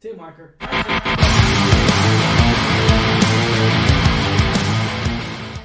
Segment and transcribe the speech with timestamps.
[0.00, 0.56] Two marker.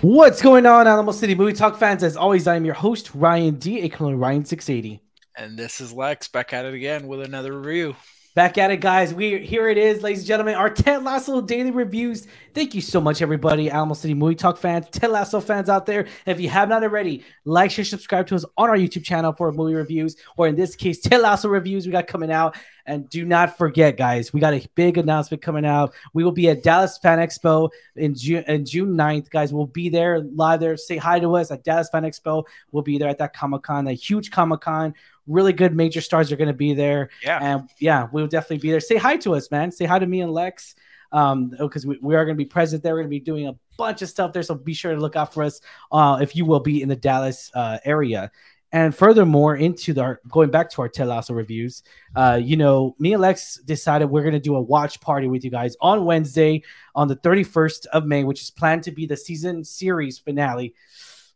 [0.02, 2.04] What's going on, Alamo City Movie Talk fans?
[2.04, 5.00] As always, I am your host, Ryan D, aka Ryan680.
[5.38, 7.96] And this is Lex back at it again with another review.
[8.36, 9.14] Back at it, guys.
[9.14, 10.56] We here it is, ladies and gentlemen.
[10.56, 12.28] Our Ted Lasso daily reviews.
[12.54, 13.72] Thank you so much, everybody.
[13.72, 16.06] Alamo City Movie Talk fans, Ted Lasso fans out there.
[16.26, 19.54] If you have not already, like, share, subscribe to us on our YouTube channel for
[19.54, 22.58] movie reviews, or in this case, Ted Lasso reviews we got coming out.
[22.88, 25.94] And do not forget, guys, we got a big announcement coming out.
[26.14, 29.30] We will be at Dallas Fan Expo in June, in June 9th.
[29.32, 30.78] Guys, we'll be there live there.
[30.78, 32.44] Say hi to us at Dallas Fan Expo.
[32.72, 34.94] We'll be there at that Comic Con, a huge Comic Con.
[35.28, 37.10] Really good major stars are going to be there.
[37.24, 37.40] Yeah.
[37.42, 38.80] And yeah, we'll definitely be there.
[38.80, 39.72] Say hi to us, man.
[39.72, 40.76] Say hi to me and Lex.
[41.12, 42.94] Um, because we, we are going to be present there.
[42.94, 44.44] We're going to be doing a bunch of stuff there.
[44.44, 45.62] So be sure to look out for us
[45.92, 48.32] uh, if you will be in the Dallas uh, area.
[48.76, 51.82] And furthermore, into the going back to our Ted Lasso reviews,
[52.14, 55.50] uh, you know, me and Lex decided we're gonna do a watch party with you
[55.50, 56.62] guys on Wednesday
[56.94, 60.74] on the 31st of May, which is planned to be the season series finale.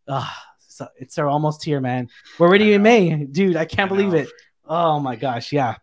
[0.05, 0.29] Uh,
[0.97, 2.09] it's almost here, man.
[2.37, 3.55] We're already in May, dude.
[3.55, 4.29] I can't I believe it.
[4.65, 5.75] Oh my gosh, yeah.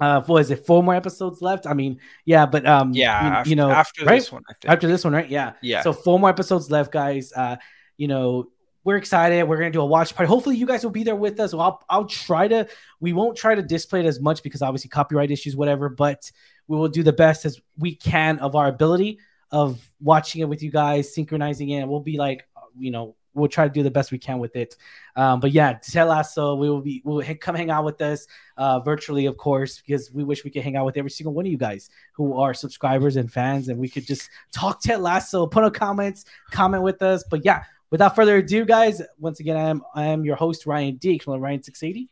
[0.00, 0.64] Uh, what is it?
[0.64, 1.66] Four more episodes left.
[1.66, 4.16] I mean, yeah, but um, Yeah, you, after, you know, after right?
[4.16, 4.72] this one, I think.
[4.72, 5.28] after this one, right?
[5.28, 5.54] Yeah.
[5.60, 7.32] yeah, So four more episodes left, guys.
[7.32, 7.56] Uh,
[7.96, 8.48] you know,
[8.84, 9.42] we're excited.
[9.42, 10.28] We're gonna do a watch party.
[10.28, 11.52] Hopefully, you guys will be there with us.
[11.52, 12.68] I'll I'll try to.
[13.00, 15.88] We won't try to display it as much because obviously copyright issues, whatever.
[15.88, 16.30] But
[16.68, 19.18] we will do the best as we can of our ability
[19.50, 21.86] of watching it with you guys, synchronizing it.
[21.88, 24.56] We'll be like, uh, you know, we'll try to do the best we can with
[24.56, 24.76] it.
[25.16, 28.26] Um, but yeah, tell us so we will be we'll come hang out with us
[28.56, 31.46] uh, virtually, of course, because we wish we could hang out with every single one
[31.46, 35.46] of you guys who are subscribers and fans, and we could just talk Ted Lasso,
[35.46, 37.24] put no comments, comment with us.
[37.30, 40.96] But yeah, without further ado, guys, once again, I am I am your host Ryan
[40.96, 42.08] D, Ryan six eighty.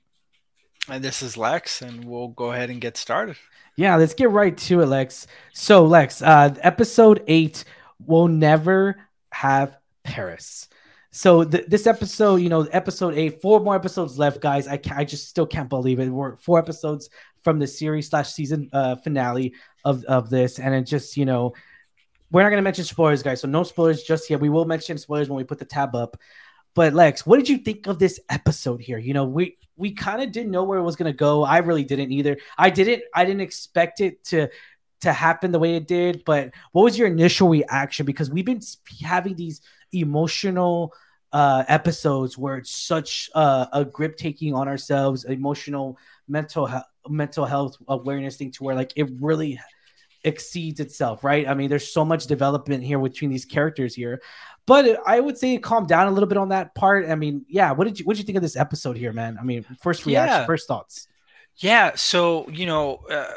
[0.88, 3.36] and this is Lex, and we'll go ahead and get started.
[3.76, 5.26] Yeah, let's get right to it, Lex.
[5.52, 7.64] So, Lex, uh, episode eight
[8.04, 8.96] will never
[9.30, 10.68] have Paris.
[11.16, 14.68] So th- this episode, you know, episode eight, four more episodes left, guys.
[14.68, 16.10] I I just still can't believe it.
[16.10, 17.08] We're four episodes
[17.42, 21.54] from the series slash season uh, finale of of this, and it just, you know,
[22.30, 23.40] we're not gonna mention spoilers, guys.
[23.40, 24.40] So no spoilers just yet.
[24.40, 26.18] We will mention spoilers when we put the tab up.
[26.74, 28.98] But Lex, what did you think of this episode here?
[28.98, 31.44] You know, we we kind of didn't know where it was gonna go.
[31.44, 32.36] I really didn't either.
[32.58, 34.48] I didn't I didn't expect it to
[35.00, 36.24] to happen the way it did.
[36.26, 38.04] But what was your initial reaction?
[38.04, 38.60] Because we've been
[39.02, 40.92] having these emotional
[41.32, 45.98] uh episodes where it's such uh, a grip taking on ourselves, emotional,
[46.28, 46.68] mental
[47.08, 49.60] mental health awareness thing to where like it really
[50.24, 51.46] exceeds itself, right?
[51.46, 54.20] I mean, there's so much development here between these characters here,
[54.66, 57.08] but I would say it calmed down a little bit on that part.
[57.08, 59.36] I mean, yeah, what did you what did you think of this episode here, man?
[59.40, 60.46] I mean, first reaction, Yeah.
[60.46, 61.08] first thoughts.
[61.58, 63.32] Yeah, so you know, uh,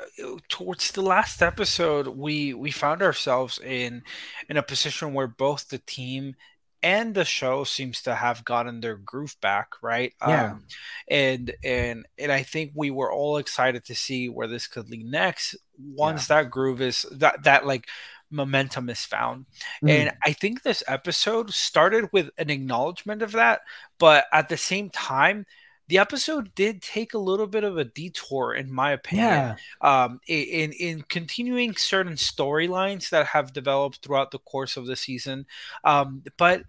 [0.50, 4.04] towards the last episode, we we found ourselves in
[4.50, 6.36] in a position where both the team
[6.82, 10.14] and the show seems to have gotten their groove back, right?
[10.26, 10.52] Yeah.
[10.52, 10.66] Um,
[11.08, 15.06] and and and I think we were all excited to see where this could lead
[15.06, 17.88] next once that groove is that that like
[18.32, 19.46] momentum is found.
[19.84, 19.90] Mm.
[19.90, 23.62] And I think this episode started with an acknowledgement of that,
[23.98, 25.46] but at the same time,
[25.90, 29.28] the episode did take a little bit of a detour, in my opinion.
[29.28, 34.96] yeah, Um, in in continuing certain storylines that have developed throughout the course of the
[34.96, 35.46] season,
[35.84, 36.64] um, but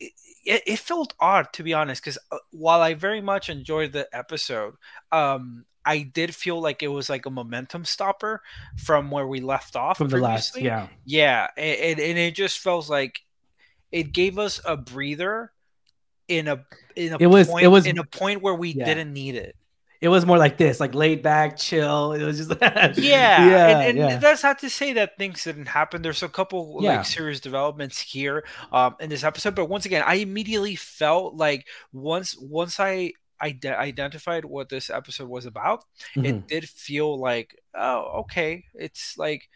[0.00, 2.18] it, it felt odd to be honest, because
[2.50, 4.74] while I very much enjoyed the episode,
[5.12, 8.42] um, I did feel like it was like a momentum stopper
[8.76, 12.58] from where we left off from the last, yeah, Yeah, and, and, and it just
[12.58, 13.20] felt like
[13.92, 15.52] it gave us a breather
[16.28, 16.64] in a
[16.96, 18.84] in a It was- point, it was- in a point where we Yeah.
[18.84, 19.56] didn't need it.
[20.00, 22.12] it was more like this, like laid back, chill.
[22.12, 24.16] It was just Yeah, yeah, and, and yeah.
[24.18, 26.02] that's not to say that things didn't happen.
[26.02, 26.96] There's a couple Yeah.
[26.98, 31.66] like serious developments here um, in this episode, but once again, I immediately felt like
[31.92, 35.84] once once I ide- identified what this episode was about,
[36.16, 36.24] Mhm.
[36.26, 39.48] it did feel like oh okay, it's like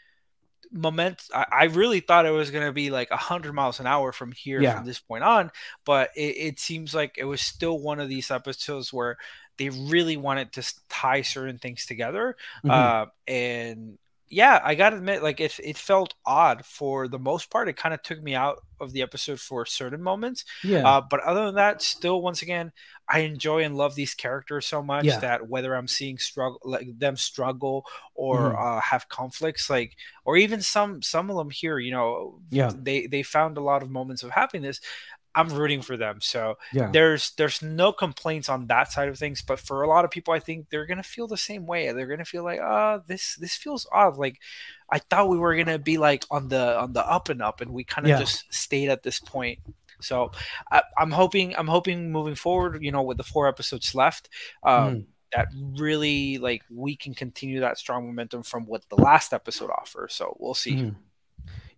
[0.72, 4.12] moment I, I really thought it was going to be like 100 miles an hour
[4.12, 4.74] from here Yeah.
[4.74, 5.50] from this point on
[5.84, 9.16] but it, it seems like it was still one of these episodes where
[9.56, 12.70] they really wanted to tie certain things together Mhm.
[12.70, 13.98] uh, and
[14.30, 17.94] yeah i gotta admit like it, it felt odd for the most part it kind
[17.94, 21.56] of took me out of the episode for certain moments yeah, uh, but other than
[21.56, 22.70] that, still, once again,
[23.08, 25.20] I enjoy and love these characters so much Yeah.
[25.20, 27.84] that whether I'm seeing struggle, like them struggle
[28.14, 28.60] or Mhm.
[28.60, 32.72] uh, have conflicts, like or even some some of them here, you know, Yeah.
[32.72, 34.80] they they found a lot of moments of happiness.
[35.38, 36.20] I'm rooting for them.
[36.20, 36.90] So Yeah.
[36.92, 39.40] there's there's no complaints on that side of things.
[39.42, 41.92] But for a lot of people, I think they're gonna feel the same way.
[41.92, 44.16] They're gonna feel like, ah, this this feels odd.
[44.16, 44.38] Like
[44.90, 47.72] I thought we were gonna be like on the on the up and up, and
[47.72, 48.18] we kind of Yeah.
[48.18, 49.60] just stayed at this point.
[50.00, 50.30] So
[50.70, 54.28] I, I'm hoping I'm hoping moving forward, you know, with the four episodes left,
[54.62, 55.06] um, Mhm.
[55.32, 55.48] that
[55.78, 60.14] really like we can continue that strong momentum from what the last episode offers.
[60.14, 60.74] So we'll see.
[60.76, 60.96] Mhm.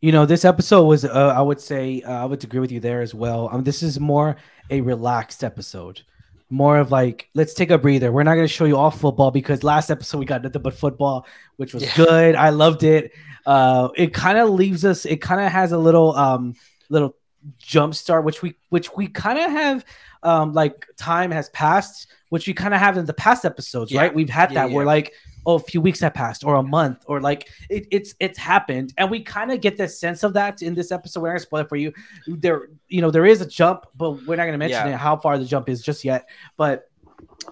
[0.00, 2.80] You know, this episode was, uh, I would say, uh, I would agree with you
[2.80, 3.50] there as well.
[3.52, 4.36] Um, this is more
[4.70, 6.00] a relaxed episode,
[6.48, 8.10] more of like, let's take a breather.
[8.10, 10.72] We're not going to show you all football because last episode we got nothing but
[10.72, 11.26] football,
[11.56, 11.92] which was Yeah.
[11.96, 12.34] good.
[12.34, 13.12] I loved it.
[13.44, 15.04] Uh, it kind of leaves us.
[15.04, 16.54] It kind of has a little, um,
[16.88, 17.14] little
[17.58, 19.84] jump start, which we, which we kind of have,
[20.22, 24.00] um, like time has passed, which we kind of have in the past episodes, Yeah.
[24.02, 24.14] right?
[24.14, 24.88] We've had Yeah, that where yeah.
[24.92, 25.12] like
[25.46, 28.92] oh, a few weeks have passed or a month or like it, it's it's happened.
[28.98, 31.20] And we kind of get the sense of that in this episode.
[31.20, 31.92] We're not gonna spoil it for you.
[32.26, 34.94] There you know there is a jump but we're not gonna mention Yeah.
[34.94, 36.28] it how far the jump is just yet.
[36.56, 36.90] But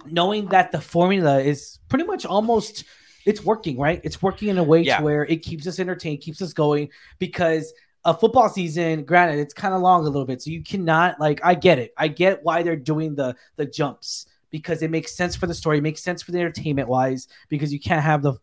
[0.06, 2.84] knowing that the formula is pretty much almost
[3.24, 4.00] it's working right?
[4.04, 4.98] It's working in a way Yeah.
[4.98, 6.88] to where it keeps us entertained keeps us going
[7.18, 7.72] because
[8.04, 11.40] a football season granted it's kind of long a little bit so you cannot like
[11.44, 11.92] i get it.
[11.96, 15.78] I get why they're doing the the jumps because it makes sense for the story,
[15.78, 17.28] it makes sense for the entertainment wise.
[17.48, 18.34] Because you can't have the,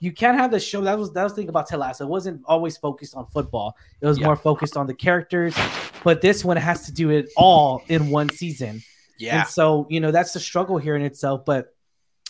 [0.00, 0.80] you can't have the show.
[0.82, 2.04] That was that was the thing about Ted Lasso.
[2.04, 3.76] It wasn't always focused on football.
[4.00, 4.26] It was Yeah.
[4.26, 5.54] more focused on the characters.
[6.02, 8.82] But this one has to do it all in one season.
[9.18, 9.40] Yeah.
[9.40, 11.44] And so you know that's the struggle here in itself.
[11.44, 11.74] But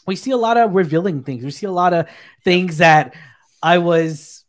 [0.06, 1.44] we see a lot of revealing things.
[1.44, 2.08] We see a lot of
[2.44, 3.14] things that
[3.62, 4.44] I was,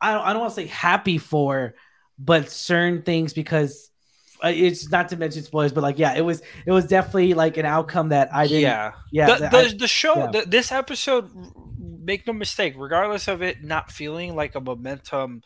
[0.00, 1.74] I don't, I don't want to say happy for,
[2.18, 3.88] but certain things because.
[4.44, 7.56] Uh, It's not to mention spoilers, but like, yeah, it was it was definitely like
[7.56, 8.62] an outcome that I didn't.
[8.62, 8.92] yeah.
[9.12, 10.26] Yeah, the, the, I- the show yeah.
[10.30, 11.30] the, this episode
[12.02, 15.42] make no mistake regardless of it not feeling like a momentum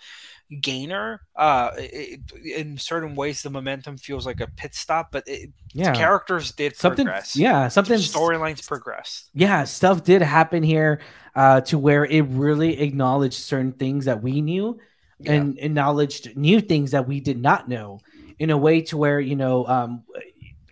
[0.61, 5.51] gainer uh it, in certain ways the momentum feels like a pit stop but it,
[5.73, 7.07] yeah, characters did something.
[7.07, 7.99] progress Yeah, something.
[7.99, 11.01] storylines progressed Yeah, stuff did happen here
[11.35, 14.79] uh, to where it really acknowledged certain things that we knew
[15.19, 15.33] Yeah.
[15.33, 18.01] and acknowledged new things that we did not know
[18.39, 20.03] in a way to where you know um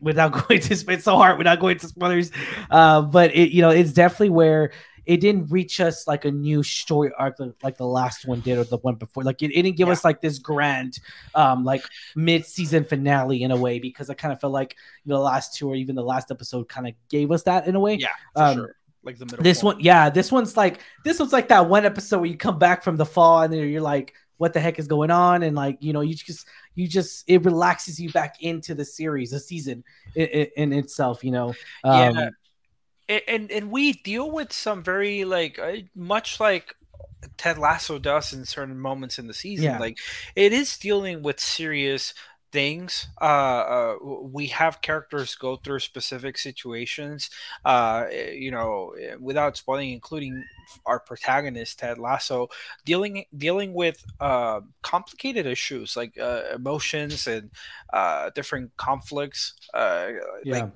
[0.01, 2.31] without going to it's so hard without going to spoilers
[2.71, 4.73] uh but it you know it's definitely where
[5.05, 8.65] it didn't reach us like a new story arc like- the last one did or
[8.65, 9.93] the one before like it, it didn't give Yeah.
[9.93, 10.99] us like this grand
[11.35, 11.83] um like
[12.17, 15.55] mid-season finale in a way because i kind of felt like you know, the last
[15.57, 18.09] two or even the last episode kind of gave us that in a way yeah
[18.37, 19.79] Um, sure like the middle this point.
[19.79, 22.85] one, yeah, this one's like this one's like that one episode where you come back
[22.85, 25.43] from the fall and then you're like, what the heck is going on?
[25.43, 29.31] And like, you know, you just you just it relaxes you back into the series,
[29.31, 29.85] the season
[30.15, 31.25] in, in, itself.
[31.25, 31.49] You know,
[31.85, 32.29] um, Yeah.
[33.29, 36.75] And and we deal with some very like uh, much like
[37.37, 39.67] Ted Lasso does in certain moments in the season.
[39.67, 39.79] Yeah.
[39.79, 39.99] Like
[40.35, 42.15] it is dealing with serious
[42.53, 43.09] things.
[43.21, 47.31] Uh, uh, we have characters go through specific situations.
[47.65, 50.45] Uh, eh, you know, eh, without spoiling, including
[50.87, 52.49] our protagonist Ted Lasso,
[52.85, 57.51] dealing dealing with uh, complicated issues like uh, emotions and
[57.93, 59.55] uh, different conflicts.
[59.75, 60.09] Uh,
[60.43, 60.55] Yeah.
[60.55, 60.69] Like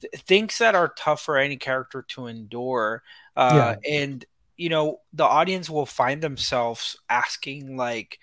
[0.00, 3.02] th- things that are tough for any character to endure.
[3.36, 4.24] Uh, And
[4.56, 8.18] you know, the audience will find themselves asking like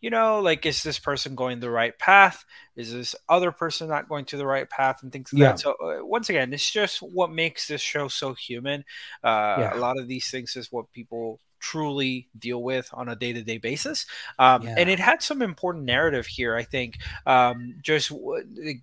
[0.00, 2.44] you know, like, is this person going the right path?
[2.74, 5.48] Is this other person not going to the right path and things like Yeah.
[5.50, 5.60] that?
[5.60, 8.84] So, uh, once again, it's just what makes this show so human.
[9.22, 9.74] Uh, Yeah.
[9.74, 13.42] A lot of these things is what people truly deal with on a day to
[13.42, 14.06] day basis.
[14.38, 14.74] Um, Yeah.
[14.78, 16.98] And it had some important narrative here, I think.
[17.26, 18.82] Um, just like,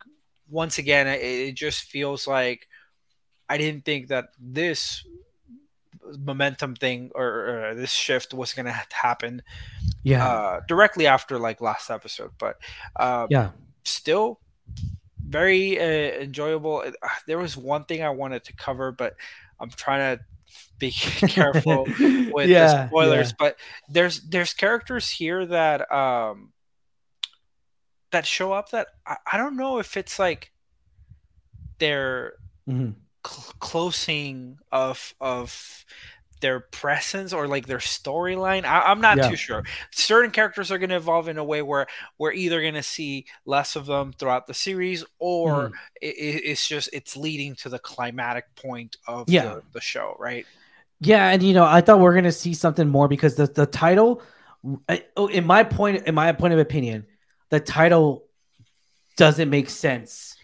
[0.50, 2.68] once again, it, it just feels like
[3.50, 5.04] I didn't think that this
[6.20, 9.42] momentum thing or, or this shift was going to happen
[10.04, 12.58] yeah, uh, directly after like last episode, but
[12.96, 13.52] uh, yeah,
[13.84, 14.40] still
[15.28, 16.84] very uh, enjoyable.
[17.02, 19.16] Uh, There was one thing I wanted to cover, but
[19.60, 20.24] I'm trying to
[20.80, 20.92] be
[21.28, 21.84] careful
[22.32, 23.34] with yeah, the spoilers.
[23.34, 23.58] But
[23.90, 26.54] there's there's characters here that um
[28.12, 30.52] that show up that I, I don't know if it's like
[31.80, 32.34] they're
[32.66, 32.74] yeah.
[32.74, 32.96] Mhm.
[33.26, 35.86] cl- closing of of
[36.40, 38.64] their presence or like their storyline.
[38.66, 39.30] I- I'm not Yeah.
[39.30, 39.64] too sure.
[39.92, 43.26] Certain characters are going to evolve in a way where we're either going to see
[43.46, 45.74] less of them throughout the series, or Mhm.
[46.04, 49.46] i i- it's just it's leading to the climatic point of Yeah.
[49.56, 50.46] the, the show, right?
[51.00, 53.66] Yeah, and you know, I thought we are gonna see something more because the the
[53.68, 54.22] title,
[55.16, 57.06] oh, in my point, in my point of opinion,
[57.50, 58.26] the title
[59.16, 60.36] doesn't make sense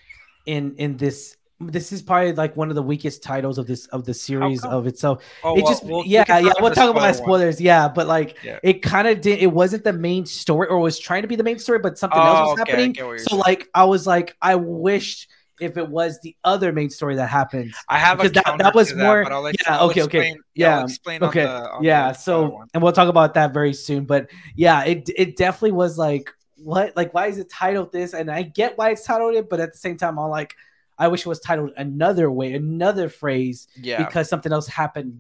[0.46, 4.04] in in this this is probably like one of the weakest titles of this of
[4.06, 5.24] the series of itself.
[5.44, 7.14] Oh, it well, just we'll- we yeah yeah we'll talk about spoiler one.
[7.14, 8.60] spoilers yeah but like Yeah.
[8.64, 11.44] it kind of did it wasn't the main story or was trying to be the
[11.44, 13.40] main story but something else Oh, was okay, happening get what you're so saying.
[13.42, 15.30] like I was like I wished
[15.62, 18.76] if it was the other main story that happens I have a because that- that
[18.76, 20.18] was to more- but I'll let- yeah, I'll okay, okay.
[20.30, 23.54] explain- yeah, I'll Yeah, okay, on the, on yeah so and we'll talk about that
[23.54, 27.92] very soon but yeah it it definitely was like what like why is it titled
[27.92, 30.56] this and i get why it's titled it but at the same time i'm like
[31.04, 35.12] i wish it was titled another way another phrase yeah, because something else happened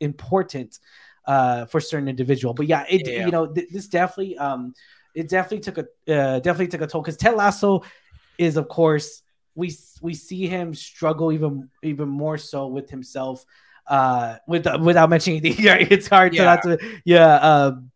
[0.00, 0.78] important
[1.26, 2.52] uh for certain individual.
[2.54, 3.26] But yeah it Yeah.
[3.26, 4.74] you know th- this definitely um
[5.14, 7.82] it definitely took a uh, definitely took a toll because ted lasso
[8.38, 9.22] is of course
[9.54, 9.66] we
[10.00, 13.44] we see him struggle even even more so with himself
[13.86, 17.90] uh with without mentioning the yeah, it's hard to not to yeah um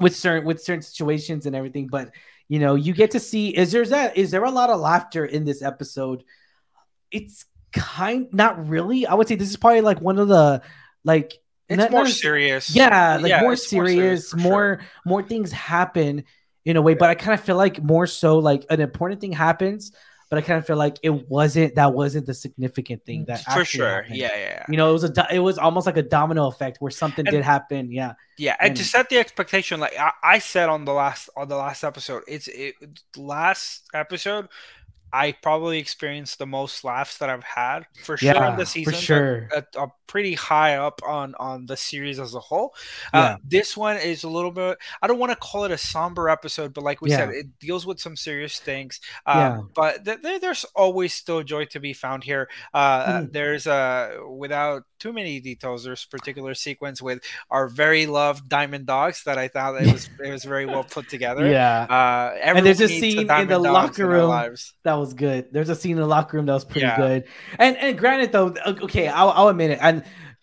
[0.00, 1.86] with certain with certain situations and everything.
[1.86, 2.10] But
[2.48, 5.24] you know you get to see is there that is there a lot of laughter
[5.24, 6.24] in this episode
[7.10, 10.62] it's kind not really i would say this is probably like one of the
[11.04, 11.34] like
[11.68, 12.74] it's not- more not- serious.
[12.74, 14.80] yeah like more it's serious more sure.
[15.04, 16.24] more things happen
[16.64, 19.32] in a way but i kind of feel like more so like an important thing
[19.32, 19.92] happens
[20.30, 23.64] but i kind of feel like it wasn't that wasn't the significant thing that for
[23.64, 24.04] sure.
[24.08, 24.64] Yeah, yeah, yeah.
[24.68, 27.32] you know it was a it was almost like a domino effect where something And-
[27.34, 30.84] did happen yeah Yeah, and, And- to set the expectation, like I, I said on
[30.84, 32.74] the last on the last episode, it's it
[33.16, 34.48] last episode.
[35.16, 38.92] I probably experienced the most laughs that I've had for sure yeah the season.
[38.92, 39.74] for sure At,
[40.06, 42.74] pretty high up on on the series as a whole.
[43.12, 43.20] Yeah.
[43.20, 44.78] Uh, this one is a little bit.
[45.02, 47.86] I don't want to call it a somber episode, but like we said, it deals
[47.86, 49.00] with some serious things.
[49.26, 49.60] Um, Yeah.
[49.74, 52.48] But th- there- there's always still joy to be found here.
[52.72, 53.32] Uh, Mhm.
[53.32, 55.84] There's uh, without too many details.
[55.84, 60.30] There's particular sequence with our very loved diamond dogs that I thought it was it
[60.30, 61.46] was very well put together.
[61.46, 64.30] yeah Uh, And there's a scene in the locker room.
[64.84, 65.52] that was good.
[65.52, 66.96] There's a scene in the locker room that was pretty Yeah.
[66.96, 67.24] good.
[67.58, 69.78] And and granted though, okay, I'll, I'll admit it.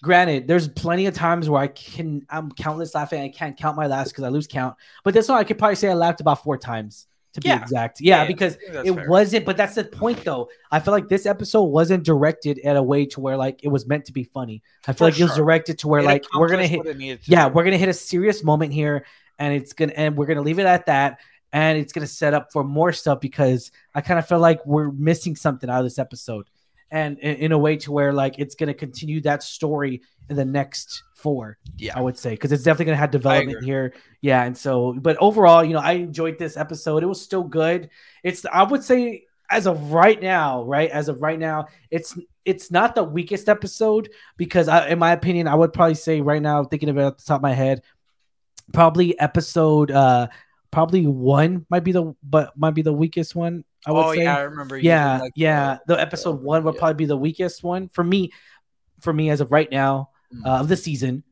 [0.04, 3.22] Granted, there's plenty of times where I can I'm countless laughing.
[3.22, 4.76] I can't count my laughs because I lose count.
[5.04, 8.00] But this one I could probably say I laughed about four times to be exact.
[8.02, 9.10] Yeah, Yeah, because I think that's it fair.
[9.10, 9.46] wasn't.
[9.46, 10.50] But that's the point though.
[10.72, 13.88] I feel like this episode wasn't directed at a way to where like it was
[13.88, 14.62] meant to be funny.
[14.88, 16.88] I feel For like it was directed to where It like we're gonna hit what
[16.88, 17.56] it needed to yeah, do.
[17.56, 19.06] we're gonna hit a serious moment here,
[19.40, 21.20] and it's gonna and we're gonna leave it at that,
[21.52, 24.92] and it's gonna set up for more stuff because I kind of feel like we're
[24.92, 26.48] missing something out of this episode,
[26.94, 31.02] and in, a way to where like it's gonna continue that story in the next
[31.16, 31.58] four.
[31.78, 31.98] Yeah.
[31.98, 33.96] I would say because it's definitely gonna have development here.
[34.22, 37.02] Yeah, and so but overall, you know, I enjoyed this episode.
[37.02, 37.90] It was still good.
[38.24, 42.70] It's I would say as of right now, right as of right now, it's it's
[42.70, 46.64] not the weakest episode because I, in my opinion, I would probably say right now,
[46.64, 47.82] thinking of it at the top of my head,
[48.72, 50.28] probably episode uh
[50.70, 53.64] probably one might be the but might be the weakest one.
[53.86, 54.24] I would oh say.
[54.24, 54.78] yeah, I remember.
[54.78, 55.78] yeah, like yeah.
[55.88, 56.80] the- The episode one would yeah.
[56.80, 58.32] probably be the weakest one for me.
[59.02, 60.46] For me, as of right now, Mm.
[60.48, 61.24] uh, of the season,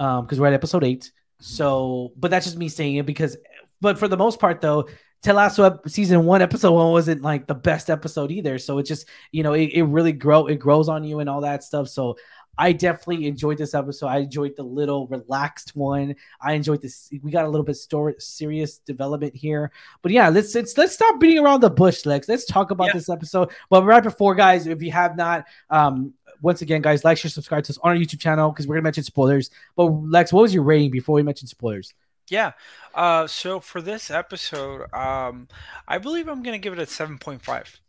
[0.00, 1.12] um, because we're at episode eight.
[1.40, 3.36] So, but that's just me saying it because,
[3.80, 4.88] but for the most part, though,
[5.22, 8.58] Ted Lasso ep- season one, episode one wasn't like the best episode either.
[8.58, 11.42] So it just, you know, it, it really grow it grows on you and all
[11.42, 11.88] that stuff.
[11.88, 12.16] So
[12.58, 14.08] I definitely enjoyed this episode.
[14.08, 16.16] I enjoyed the little relaxed one.
[16.40, 17.08] I enjoyed this.
[17.22, 19.72] We got a little bit story serious development here.
[20.02, 22.28] But yeah, let's let's let's stop beating around the bush, Lex.
[22.28, 22.92] Let's talk about Yeah.
[22.94, 23.50] this episode.
[23.70, 27.64] But right before, guys, if you have not, um, once again, guys, like, share, subscribe
[27.64, 29.50] to us on our YouTube channel because we're gonna mention spoilers.
[29.76, 31.94] But Lex, what was your rating before we mentioned spoilers?
[32.28, 32.52] Yeah.
[32.94, 35.48] Uh, so for this episode, um,
[35.88, 37.80] I believe I'm gonna give it a seven point five.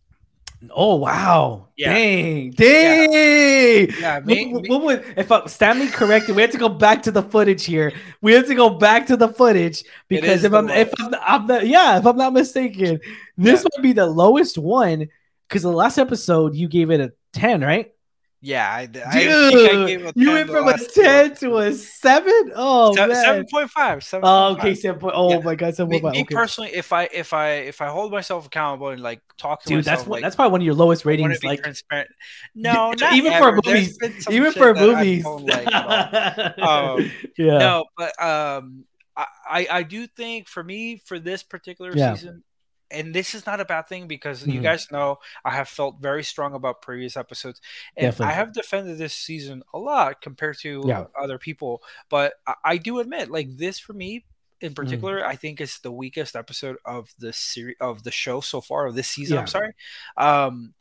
[0.72, 1.67] Oh wow!
[1.75, 1.93] Yeah.
[1.93, 3.89] Dang, dang!
[4.00, 6.36] Yeah, What- me- what, me- what would if uh, Stanley corrected?
[6.36, 7.91] We had to go back to the footage here.
[8.22, 11.67] We had to go back to the footage because if I'm if I'm, I'm not,
[11.67, 13.00] yeah, if I'm not mistaken,
[13.38, 13.67] this Yeah.
[13.77, 15.08] might be the lowest one
[15.48, 17.93] because the last episode you gave it a ten, right?
[18.46, 19.14] Yeah, I, I Dude, think
[19.72, 22.52] I gave a you went from a ten to a seven.
[22.54, 23.16] Oh man!
[23.16, 24.06] Seven point five.
[24.22, 25.14] Oh, okay, seven point.
[25.16, 25.40] Oh Yeah.
[25.40, 26.14] my god, seven Me, point five.
[26.18, 26.36] me Okay.
[26.36, 29.78] personally, if I if I if I hold myself accountable and like talk to Dude,
[29.78, 31.42] myself, that's what like, that's probably one of your lowest ratings.
[31.42, 32.10] Like transparent.
[32.56, 33.60] No, not even for ever.
[33.64, 35.24] There's movies, even for movies.
[35.26, 35.68] like.
[36.60, 37.58] Um, yeah.
[37.60, 38.84] No, but um,
[39.16, 42.14] I, I I do think for me for this particular Yeah.
[42.16, 42.44] season,
[42.94, 44.64] and this is not a bad thing because you Mhm.
[44.64, 47.60] guys know I have felt very strong about previous episodes,
[47.98, 48.32] and Definitely.
[48.32, 51.06] I have defended this season a lot compared to Yeah.
[51.20, 51.82] other people.
[52.10, 54.26] But I, I do admit, like this for me
[54.62, 54.68] Mm-hmm.
[54.68, 58.62] in particular, I think is the weakest episode of the series of the show so
[58.62, 59.36] far of this season.
[59.36, 59.42] Yeah.
[59.42, 59.74] I'm sorry.
[60.16, 60.74] Um,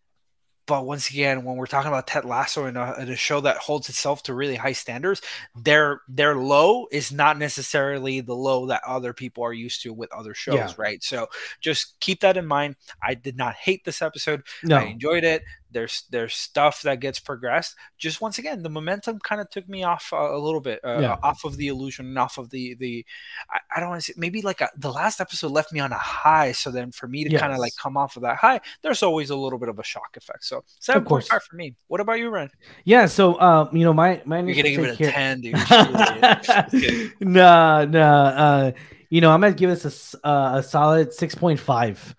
[0.66, 3.56] but once again, when we're talking about Ted Lasso in a, in a show that
[3.56, 5.20] holds itself to really high standards,
[5.56, 10.12] their their low is not necessarily the low that other people are used to with
[10.12, 10.72] other shows, Yeah.
[10.78, 11.02] right?
[11.02, 11.26] So
[11.60, 12.76] just keep that in mind.
[13.02, 14.42] I did not hate this episode.
[14.62, 14.76] No.
[14.76, 15.42] I enjoyed it.
[15.72, 17.74] There's there's stuff that gets progressed.
[17.98, 20.98] Just once again, the momentum kind of took me off uh, a little bit, uh,
[21.00, 21.16] Yeah.
[21.22, 23.04] off of the illusion, and off of the the.
[23.50, 25.92] I, I don't want to say maybe like a, the last episode left me on
[25.92, 26.52] a high.
[26.52, 29.30] So then for me to kind of like come off of that high, there's always
[29.30, 30.44] a little bit of a shock effect.
[30.44, 31.44] So seven point course.
[31.46, 31.74] for me.
[31.88, 32.50] What about you, Ren?
[32.84, 35.56] Yeah, so um, you know, my my You're gonna give it a here- ten, dude.
[37.20, 38.24] Nah, nah.
[38.26, 38.72] Uh,
[39.10, 42.14] you know, I'm gonna give this a uh, a solid six point five.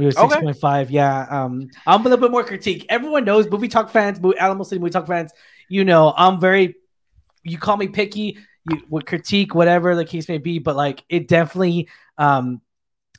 [0.00, 0.28] We were Okay.
[0.30, 0.90] six point five.
[0.90, 1.26] Yeah.
[1.28, 2.86] Um, I'm a little bit more critique.
[2.88, 5.30] Everyone knows movie talk fans, movie, Alamo City movie talk fans.
[5.68, 6.76] You know, I'm very.
[7.44, 8.38] You call me picky.
[8.70, 11.90] You would critique whatever the case may be, but like it definitely.
[12.16, 12.62] Um,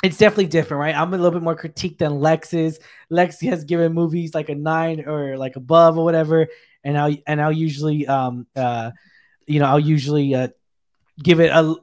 [0.04, 0.96] it's definitely different, right?
[0.96, 2.80] I'm a little bit more critique than Lex is.
[3.12, 6.48] Lex has given movies like a nine or like above or whatever,
[6.84, 8.90] and I'll and I'll usually um uh
[9.46, 10.48] you know I'll usually uh
[11.22, 11.76] give it a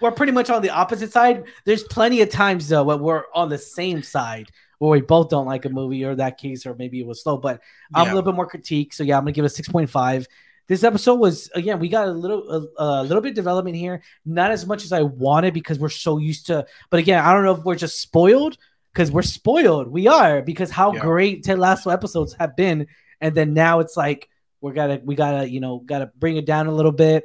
[0.00, 1.44] we're pretty much on the opposite side.
[1.64, 5.46] There's plenty of times though where we're on the same side where we both don't
[5.46, 7.60] like a movie or that case or maybe it was slow, but
[7.94, 8.12] I'm Yeah.
[8.12, 8.92] a little bit more critique.
[8.92, 10.26] So yeah, I'm gonna give it a 6.5.
[10.66, 14.02] This episode was again, we got a little a, a little bit of development here,
[14.24, 16.66] not as much as I wanted because we're so used to.
[16.90, 18.56] But again, I don't know if we're just spoiled
[18.92, 19.88] because we're spoiled.
[19.88, 21.00] We are because how Yeah.
[21.00, 22.86] great Ted Lasso episodes have been,
[23.20, 24.28] and then now it's like
[24.60, 27.24] we're gotta we gotta you know gotta bring it down a little bit.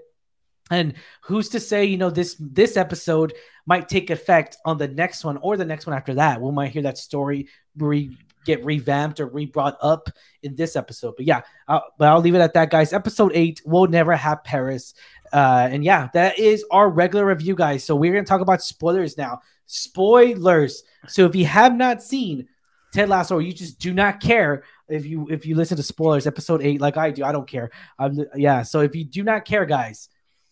[0.69, 3.33] And who's to say, you know, this this episode
[3.65, 6.41] might take effect on the next one or the next one after that.
[6.41, 7.47] We might hear that story
[7.77, 10.09] re- get revamped or re-brought up
[10.43, 11.15] in this episode.
[11.17, 12.93] But yeah, uh, but I'll leave it at that, guys.
[12.93, 14.93] Episode eight, we'll never have Paris.
[15.31, 17.83] Uh, and yeah, that is our regular review, guys.
[17.83, 19.41] So we're gonna talk about spoilers now.
[19.65, 20.83] Spoilers.
[21.07, 22.47] So if you have not seen
[22.91, 26.25] Ted Lasso, or you just do not care if you if you listen to spoilers,
[26.25, 27.69] episode eight, like I do, I don't care.
[27.99, 28.63] I'm, yeah.
[28.63, 30.09] So if you do not care, guys,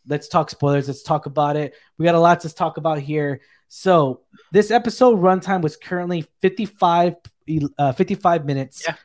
[0.08, 0.88] let's talk spoilers.
[0.88, 1.74] Let's talk about it.
[1.98, 3.42] We got a lot to talk about here.
[3.68, 4.22] So
[4.52, 7.16] this episode runtime was currently 55,
[7.78, 8.84] uh, 55 minutes.
[8.86, 8.96] Yeah.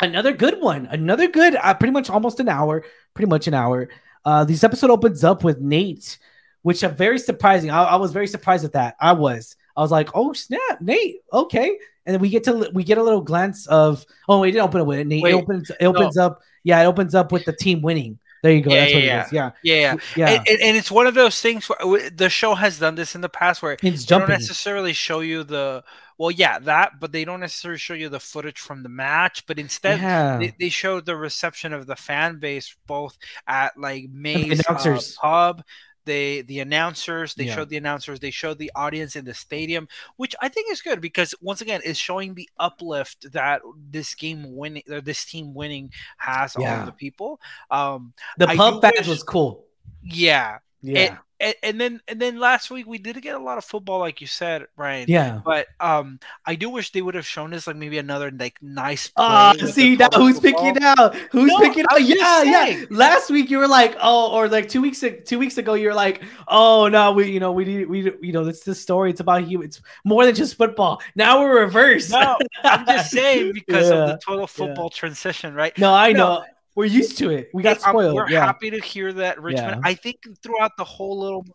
[0.00, 0.86] Another good one.
[0.86, 3.88] Another good, uh, pretty much almost an hour, pretty much an hour.
[4.24, 6.18] Uh, this episode opens up with Nate,
[6.62, 7.70] which are very surprising.
[7.70, 8.96] I, I was very surprised at that.
[9.00, 9.56] I was.
[9.76, 11.16] I was like, oh snap, Nate.
[11.32, 11.78] Okay.
[12.04, 14.80] And then we get to we get a little glance of oh, we didn't open
[14.80, 15.06] it with it.
[15.06, 15.22] Nate.
[15.22, 16.40] Wait, it opens it opens up.
[16.64, 18.18] Yeah, it opens up with the team winning.
[18.46, 18.70] There you go.
[18.70, 19.32] Yeah, That's what yeah, it is.
[19.32, 19.50] Yeah.
[19.62, 20.28] Yeah, Yeah.
[20.28, 23.22] And, and, and it's one of those things where the show has done this in
[23.22, 25.82] the past where It's they don't necessarily show you the
[26.18, 29.58] well, yeah, that, but they don't necessarily show you the footage from the match, but
[29.58, 30.38] instead Yeah.
[30.38, 33.18] they, they showed the reception of the fan base both
[33.48, 35.62] at like Mae's uh, pub.
[36.06, 37.54] They the announcers, they Yeah.
[37.56, 41.00] showed the announcers, they showed the audience in the stadium, which I think is good
[41.02, 45.92] because once again it's showing the uplift that this game winning or this team winning
[46.16, 47.40] has on the people.
[47.70, 49.66] Um The I pub fans was cool.
[50.02, 50.58] yeah.
[50.80, 51.18] Yeah.
[51.38, 54.22] And, and then and then last week we did get a lot of football, like
[54.22, 55.04] you said, Ryan.
[55.08, 55.40] yeah.
[55.44, 59.08] But um, I do wish they would have shown us like maybe another like nice.
[59.08, 60.94] play Ah, with see now who's picking football.
[60.94, 61.14] it out?
[61.32, 62.02] Who's No, picking out?
[62.02, 62.84] Yeah, yeah.
[62.90, 65.94] Last week you were like, oh, or like two weeks two weeks ago you were
[65.94, 69.10] like, oh no, we you know we need we you know it's this story.
[69.10, 69.60] It's about you.
[69.62, 71.02] It's more than just football.
[71.16, 72.10] Now we're reversed.
[72.12, 75.76] No, I'm just saying because of the total football transition, right?
[75.76, 76.44] No, I No.
[76.76, 77.50] We're used to it.
[77.52, 78.14] We got I'm- spoiled.
[78.14, 78.44] we're yeah.
[78.46, 79.80] happy to hear that Richmond.
[79.82, 79.90] Yeah.
[79.90, 81.48] I think throughout the whole little montage,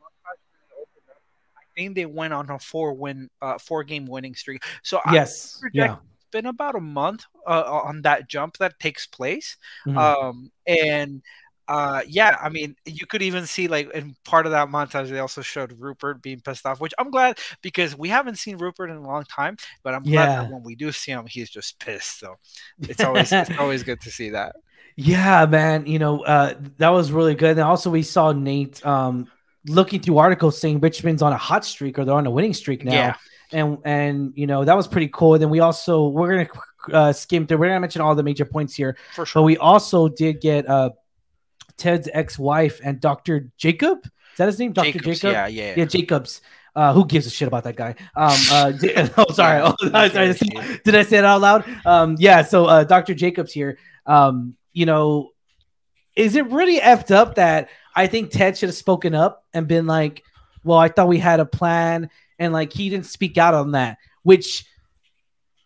[0.00, 1.22] montage when it opened up,
[1.58, 4.64] I think they went on a four win, uh, four game winning streak.
[4.82, 5.60] So I, Yes.
[5.72, 5.96] Yeah.
[6.14, 9.56] it's been about a month uh, on that jump that takes place.
[9.86, 9.96] Mhm.
[9.98, 11.22] Um, and
[11.68, 15.18] uh, yeah, I mean, you could even see like in part of that montage, they
[15.18, 18.96] also showed Rupert being pissed off, which I'm glad because we haven't seen Rupert in
[18.96, 19.56] a long time.
[19.82, 20.42] But I'm glad Yeah.
[20.42, 22.18] that when we do see him, he's just pissed.
[22.20, 22.36] So
[22.80, 24.56] it's always it's always good to see that.
[24.96, 25.86] Yeah, man.
[25.86, 27.52] You know, uh, that was really good.
[27.52, 29.26] And also, we saw Nate um,
[29.66, 32.84] looking through articles saying Richmond's on a hot streak or they're on a winning streak
[32.84, 32.92] now.
[32.92, 33.14] Yeah.
[33.52, 35.38] And and you know that was pretty cool.
[35.38, 36.48] then we also we're gonna
[36.92, 37.58] uh, skim through.
[37.58, 39.40] We're gonna mention all the major points here, For sure.
[39.40, 40.90] but we also did get uh,
[41.76, 43.50] Ted's ex-wife and Dr.
[43.56, 44.04] Jacob.
[44.04, 44.72] Is that his name?
[44.72, 44.92] Dr.
[44.92, 45.32] Jacobs, Jacob.
[45.32, 45.74] yeah, yeah.
[45.76, 46.40] Yeah, Jacobs.
[46.76, 47.94] Uh, who gives a shit about that guy?
[48.16, 48.72] Um, uh,
[49.16, 49.60] oh, sorry.
[49.62, 50.08] Oh, sorry.
[50.08, 51.64] Did I say- Did I say it out loud?
[51.86, 52.42] Um, yeah.
[52.42, 53.14] So, uh, Dr.
[53.14, 53.78] Jacobs here.
[54.06, 55.30] Um, you know,
[56.16, 59.86] is it really effed up that I think Ted should have spoken up and been
[59.86, 60.22] like,
[60.64, 62.10] "Well, I thought we had a plan,"
[62.40, 64.64] and like he didn't speak out on that, which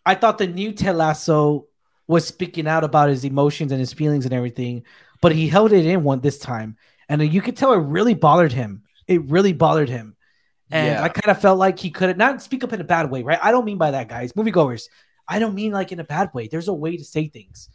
[0.05, 1.65] I thought the new Ted Lasso
[2.07, 4.83] was speaking out about his emotions and his feelings and everything,
[5.21, 6.77] but he held it in one this time,
[7.07, 8.83] and you could tell it really bothered him.
[9.07, 10.15] It really bothered him.
[10.71, 11.03] And Yeah.
[11.03, 13.39] I kind of felt like he could not speak up in a bad way, right?
[13.41, 14.87] I don't mean by that, guys, moviegoers.
[15.27, 16.47] I don't mean like in a bad way.
[16.47, 17.69] There's a way to say things.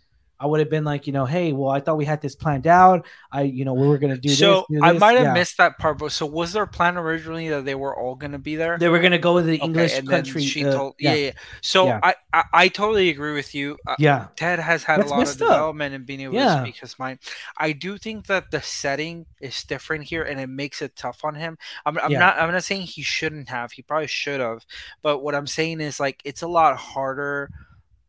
[0.44, 2.66] I would have been like, you know, hey, well, I thought we had this planned
[2.66, 3.06] out.
[3.32, 4.78] I, you know, we were gonna do so this.
[4.78, 5.32] do I might have Yeah.
[5.32, 8.54] missed that part, but so was their plan originally that they were all gonna be
[8.54, 8.76] there?
[8.76, 10.42] They were gonna go to the Okay, English country.
[10.44, 11.32] She uh, told, yeah, yeah, yeah.
[11.62, 12.00] So Yeah.
[12.02, 13.78] I, I, I totally agree with you.
[13.86, 16.76] Uh, yeah, Ted has had That's a lot of development and being able to speak
[16.76, 17.20] his mind.
[17.56, 21.36] I do think that the setting is different here, and it makes it tough on
[21.36, 21.56] him.
[21.86, 22.38] I'm, I'm not.
[22.38, 23.72] I'm not saying he shouldn't have.
[23.72, 24.66] He probably should have.
[25.00, 27.50] But what I'm saying is like it's a lot harder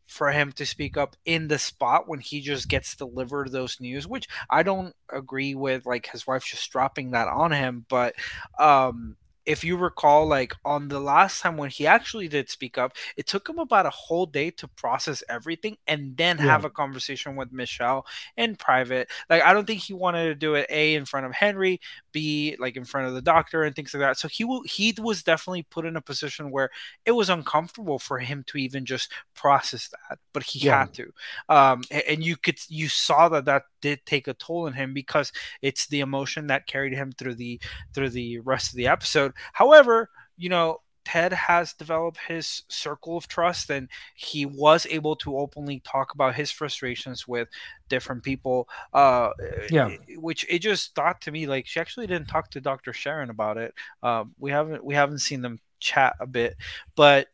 [0.06, 4.06] for him to speak up in the spot when he just gets delivered those news,
[4.06, 5.86] which I don't agree with.
[5.86, 8.14] Like his wife just dropping that on him, but
[8.58, 9.16] um
[9.46, 13.26] if you recall, like on the last time when he actually did speak up, it
[13.26, 16.38] took him about a whole day to process everything and then Yeah.
[16.38, 18.06] have a conversation with Michelle
[18.36, 19.08] in private.
[19.30, 21.80] Like, I don't think he wanted to do it A in front of Henry,
[22.12, 24.18] B like in front of the doctor and things like that.
[24.18, 26.70] So he will, he was definitely put in a position where
[27.04, 30.68] it was uncomfortable for him to even just process that, but he Yeah.
[30.68, 31.12] had to.
[31.48, 35.32] Um, and you could, you saw that that did take a toll on him because
[35.62, 37.60] it's the emotion that carried him through the
[37.94, 39.32] through the rest of the episode.
[39.52, 45.38] However, you know, Ted has developed his circle of trust and he was able to
[45.38, 47.48] openly talk about his frustrations with
[47.88, 48.68] different people.
[48.92, 49.30] Uh,
[49.70, 49.90] Yeah.
[50.16, 52.92] which it just thought to me like she actually didn't talk to Dr.
[52.92, 53.72] Sharon about it.
[54.02, 56.56] Um, we haven't we haven't seen them chat a bit,
[56.96, 57.28] but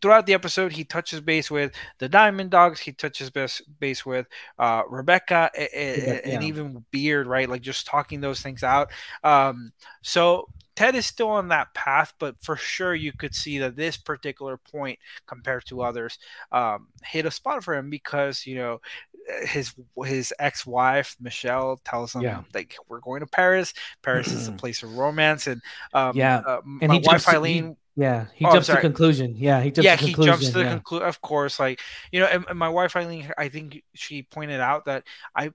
[0.00, 2.80] throughout the episode, he touches base with the Diamond Dogs.
[2.80, 4.26] He touches base base with
[4.58, 6.40] uh, Rebecca and yeah.
[6.42, 7.48] even Beard, right?
[7.48, 8.90] Like just talking those things out.
[9.24, 13.76] Um, so Ted is still on that path, but for sure you could see that
[13.76, 16.18] this particular point, compared to others,
[16.50, 18.80] um, hit a spot for him because you know
[19.44, 19.74] his
[20.04, 22.42] his ex wife Michelle tells him Yeah.
[22.54, 23.72] like we're going to Paris.
[24.02, 25.60] Paris is a place of romance, and
[25.94, 26.38] um, Yeah.
[26.38, 29.34] uh, And my he jumps wife he- Eileen Yeah, he Oh, jumps to conclusion.
[29.36, 30.32] Yeah, he jumps yeah, to he conclusion.
[30.32, 30.70] jumps to the yeah.
[30.70, 31.06] conclusion.
[31.08, 34.86] Of course, like you know, and, and my wife Eileen, I think she pointed out
[34.86, 35.04] that
[35.36, 35.52] I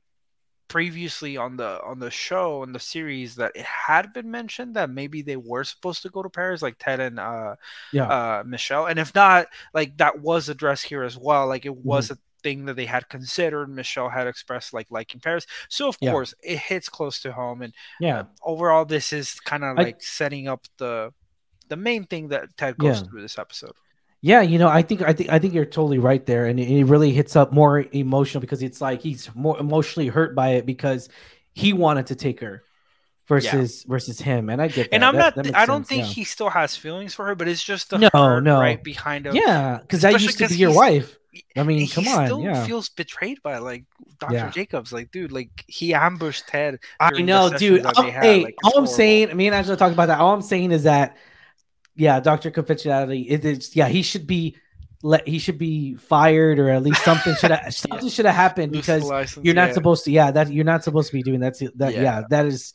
[0.68, 4.90] previously on the on the show on the series that it had been mentioned that
[4.90, 7.56] maybe they were supposed to go to Paris, like Ted and uh,
[7.94, 8.08] Yeah.
[8.08, 11.48] uh, Michelle, and if not, like that was addressed here as well.
[11.48, 11.88] Like it Mm-hmm.
[11.88, 13.68] was a thing that they had considered.
[13.70, 16.12] Michelle had expressed like liking Paris, so of Yeah.
[16.12, 17.62] course it hits close to home.
[17.62, 21.14] And yeah, overall, this is kind of like setting up the
[21.70, 23.08] the main thing that Ted goes Yeah.
[23.08, 23.74] through this episode.
[24.22, 24.42] yeah.
[24.42, 26.84] You know, I think I think I think you're totally right there, and it, it
[26.86, 31.10] really hits up more emotional because it's like he's more emotionally hurt by it because
[31.54, 32.64] he wanted to take her
[33.28, 34.96] versus versus him, and I get that.
[34.96, 35.46] And I'm That- not.
[35.46, 36.14] that I don't sense, think yeah.
[36.14, 38.60] he still has feelings for her, but it's just the No, hurt no.
[38.60, 39.36] right behind him.
[39.36, 41.18] Yeah, because that used to be your wife.
[41.56, 42.66] I mean, he come on, still yeah.
[42.66, 43.84] feels betrayed by like
[44.20, 44.34] Dr.
[44.34, 44.50] Yeah.
[44.50, 44.92] Jacobs.
[44.92, 46.80] Like, dude, like he ambushed Ted.
[47.00, 47.84] I know, dude.
[47.84, 48.94] that All- they had, hey, like, all I'm horrible.
[48.94, 50.20] saying, me and Angela talked about that.
[50.20, 51.16] All I'm saying is that,
[51.98, 53.26] yeah, Doctor Confidentiality.
[53.28, 54.56] It is, yeah, he should be,
[55.04, 58.74] let he should be fired or at least something should have something should have happened
[58.74, 59.74] Lose because license, you're not yeah.
[59.74, 60.12] supposed to.
[60.12, 61.56] Yeah, that you're not supposed to be doing that.
[61.76, 62.24] That yeah, Yeah.
[62.30, 62.74] that is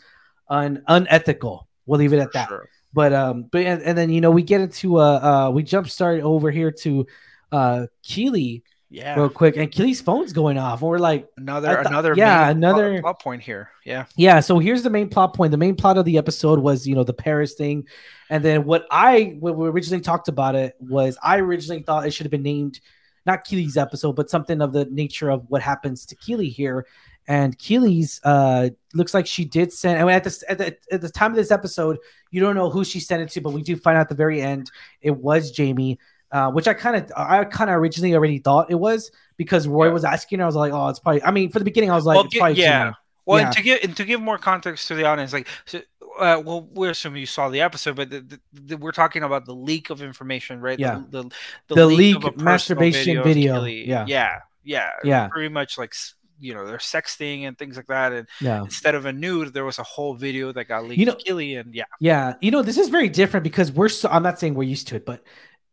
[0.48, 1.66] un, unethical.
[1.86, 2.48] We'll leave it at For that.
[2.48, 2.68] sure.
[2.92, 5.88] But um, but and, and then you know we get into uh uh we jump
[5.88, 7.06] start over here to
[7.50, 8.62] uh Keeley
[8.94, 9.16] Yeah.
[9.16, 12.60] real quick and Keeley's phone's going off and we're like another thought- another yeah, main
[12.60, 13.70] plot- another- plot point here.
[13.86, 14.04] Yeah.
[14.16, 15.50] Yeah, so here's the main plot point.
[15.50, 17.86] The main plot of the episode was, you know, the Paris thing.
[18.28, 22.10] And then what I when we originally talked about it was I originally thought it
[22.12, 22.80] should have been named
[23.24, 26.86] not Keeley's episode, but something of the nature of what happens to Keeley here.
[27.28, 31.00] And Keeley's uh looks like she did send I mean at this at the at
[31.00, 31.98] the time of this episode,
[32.30, 34.14] you don't know who she sent it to, but we do find out at the
[34.16, 35.98] very end it was Jamie.
[36.32, 39.86] Uh, which I kind of, I kind of originally already thought it was because Roy
[39.86, 39.92] Yeah.
[39.92, 40.40] was asking.
[40.40, 41.22] I was like, oh, it's probably.
[41.22, 42.92] I mean, for the beginning, I was like, Well, it's probably yeah.
[43.26, 43.46] Well, Yeah.
[43.48, 45.80] and to give and to give more context to the audience, like, so,
[46.18, 49.44] uh, well, we're assuming you saw the episode, but the, the, the, we're talking about
[49.44, 50.78] the leak of information, right?
[50.78, 51.02] Yeah.
[51.10, 51.24] The,
[51.68, 53.64] the, The leak, leak of a masturbation of video.
[53.64, 54.04] Yeah.
[54.08, 55.28] yeah, yeah, Yeah.
[55.28, 55.94] Pretty much like
[56.40, 58.62] you know they're sexting and things like that, and Yeah.
[58.62, 60.98] instead of a nude, there was a whole video that got leaked.
[60.98, 64.08] You know- to and yeah, Yeah, you know, this is very different because we're so
[64.10, 65.22] I'm not saying we're used to it, but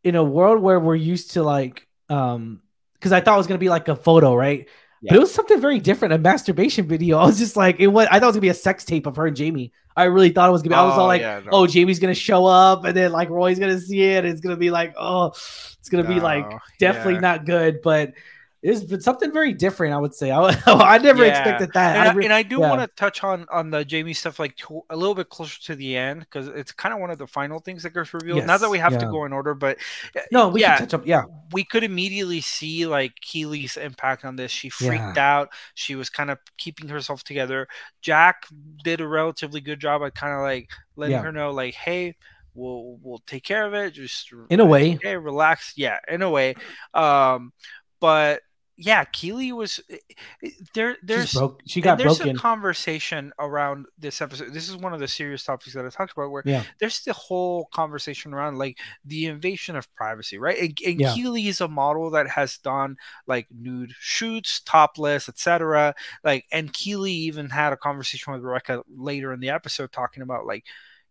[0.04, 2.62] in a world where we're used to like um
[2.94, 4.68] because I thought it was gonna be like a photo, right?
[5.08, 7.18] But it was something very different, a masturbation video.
[7.20, 9.06] I was just like, it was I thought it was gonna be a sex tape
[9.06, 9.72] of her and Jamie.
[9.96, 11.50] I really thought it was gonna be I was all Oh, like, yeah, no.
[11.52, 14.26] oh, Jamie's gonna show up and then like Roy's gonna see it.
[14.26, 16.46] It's gonna be like, oh, it's gonna be like
[16.80, 17.20] definitely yeah.
[17.22, 18.14] not good, but
[18.62, 20.32] it's something very different, I would say.
[20.32, 21.30] I, I never Yeah.
[21.32, 21.96] expected that.
[21.96, 22.70] and I, re- and I do yeah.
[22.70, 25.76] want to touch on on the Jamie stuff like to, a little bit closer to
[25.76, 28.46] the end because it's kind of one of the final things that gets revealed.
[28.46, 29.78] Not that we have to go in order, but
[30.16, 31.08] uh, no, we yeah, can touch up.
[31.08, 34.52] Yeah, we could immediately see like Keeley's impact on this.
[34.52, 35.40] She freaked Yeah.
[35.40, 35.50] out.
[35.76, 37.68] She was kind of keeping herself together.
[38.02, 38.46] Jack
[38.84, 41.22] did a relatively good job at kind of like letting Yeah.
[41.24, 42.16] her know, like, hey,
[42.56, 43.94] we'll we'll take care of it.
[43.94, 44.96] Just In a way.
[44.96, 45.74] okay, relax.
[45.78, 46.56] Yeah, in a way.
[46.94, 47.54] Um,
[48.02, 48.42] but
[48.82, 49.98] yeah, Keeley was eh,
[50.44, 50.96] eh, there.
[51.04, 52.38] There's broke, she got there's broken.
[52.38, 54.54] a conversation around this episode.
[54.54, 56.32] This is one of the serious topics that I talked about.
[56.32, 56.64] Where Yeah.
[56.80, 60.58] there's the whole conversation around like the invasion of privacy, right?
[60.58, 61.14] And, and Yeah.
[61.14, 62.96] Keeley is a model that has done
[63.28, 65.94] like nude shoots, topless, etc.
[66.24, 70.46] Like, and Keeley even had a conversation with Rebecca later in the episode talking about
[70.46, 70.64] like,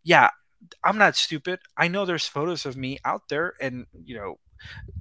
[0.04, 0.30] yeah,
[0.82, 1.60] I'm not stupid.
[1.76, 4.38] I know there's photos of me out there, and you know,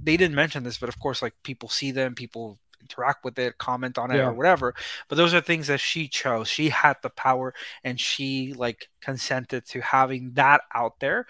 [0.03, 3.57] they didn't mention this, but of course, like people see them, people interact with it,
[3.57, 4.27] comment on it, Yeah.
[4.27, 4.73] or whatever.
[5.09, 6.47] But those are things that she chose.
[6.47, 11.25] She had the power, and she like consented to having that out there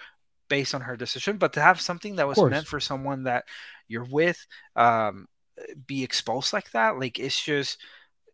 [0.50, 1.38] based on her decision.
[1.38, 3.46] But to have something that was meant for someone that
[3.88, 5.28] you're with, um,
[5.86, 7.80] be exposed like that, like it's just,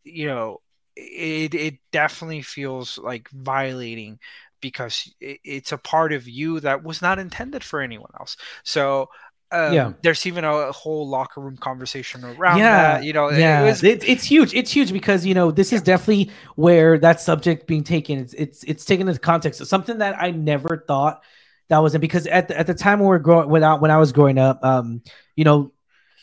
[0.03, 0.62] you know,
[0.95, 4.19] it it definitely feels like violating
[4.62, 8.38] because it, it's a part of you that was not intended for anyone else.
[8.63, 9.10] So
[9.54, 9.94] um, Yeah.
[10.02, 13.04] there's even a, whole locker room conversation around Yeah, that.
[13.04, 14.54] You know, yeah, it was, it- it's huge.
[14.54, 18.20] It's huge because you know this is definitely where that subject being taken.
[18.20, 19.62] It's it's it's taken into context.
[19.62, 21.24] It's something that I never thought
[21.70, 23.92] that wasn't because at the, at the time when we are growing when I, when
[23.92, 25.02] I was growing up, um,
[25.36, 25.72] you know,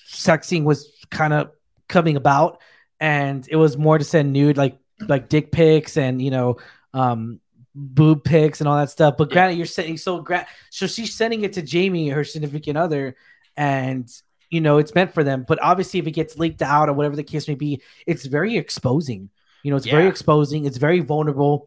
[0.08, 1.50] sexing was kind of
[1.88, 2.60] coming about,
[3.00, 6.56] and it was more to send nude like like dick pics and you know,
[6.92, 7.40] um,
[7.74, 9.16] boob pics and all that stuff.
[9.16, 9.34] But Yeah.
[9.34, 13.16] granted, you're sending so gra- so she's sending it to Jamie, her significant other,
[13.56, 14.08] and
[14.50, 15.44] you know it's meant for them.
[15.46, 18.56] But obviously, if it gets leaked out or whatever the case may be, it's very
[18.56, 19.30] exposing.
[19.62, 20.64] You know, it's very exposing.
[20.64, 21.66] It's very vulnerable,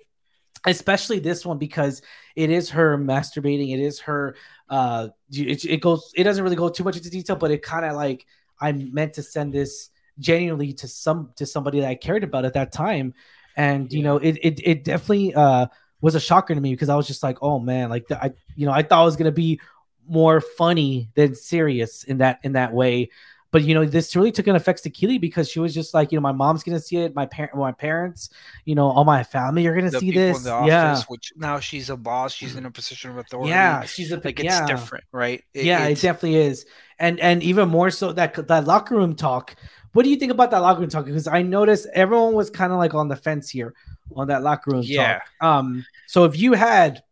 [0.65, 2.01] especially this one because
[2.35, 3.73] it is her masturbating.
[3.73, 4.35] It is her.
[4.69, 6.11] Uh, it, it goes.
[6.15, 8.25] It doesn't really go too much into detail, but it kind of like
[8.59, 9.89] I meant to send this
[10.19, 13.13] genuinely to some to somebody that I cared about at that time,
[13.55, 15.67] and you know, it it it definitely uh
[16.03, 18.33] was a shocker to me because I was just like, oh man, like the, I
[18.55, 19.59] you know I thought it was gonna be
[20.07, 23.09] more funny than serious in that in that way.
[23.51, 26.11] But you know, this really took an effect to Keeley because she was just like,
[26.11, 28.29] you know, my mom's gonna see it, my parent, my parents,
[28.65, 30.47] you know, all my family are gonna the see this.
[30.47, 33.53] office, yeah, which now she's a boss, she's in a position of authority.
[33.53, 35.43] yeah, she's a like it's different, right?
[35.53, 36.65] It- yeah, it definitely is,
[36.99, 39.55] and and even more so that that locker room talk.
[39.93, 41.05] What do you think about that locker room talk?
[41.05, 43.75] Because I noticed everyone was kind of like on the fence here
[44.15, 45.19] on that locker room Yeah.
[45.19, 45.29] talk.
[45.41, 47.03] Um, so if you had,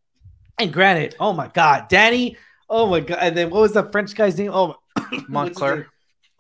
[0.57, 2.35] and granted, oh my god, Dani,
[2.69, 4.51] oh my god, and then what was the French guy's name?
[4.53, 4.75] Oh,
[5.27, 5.87] Montclair.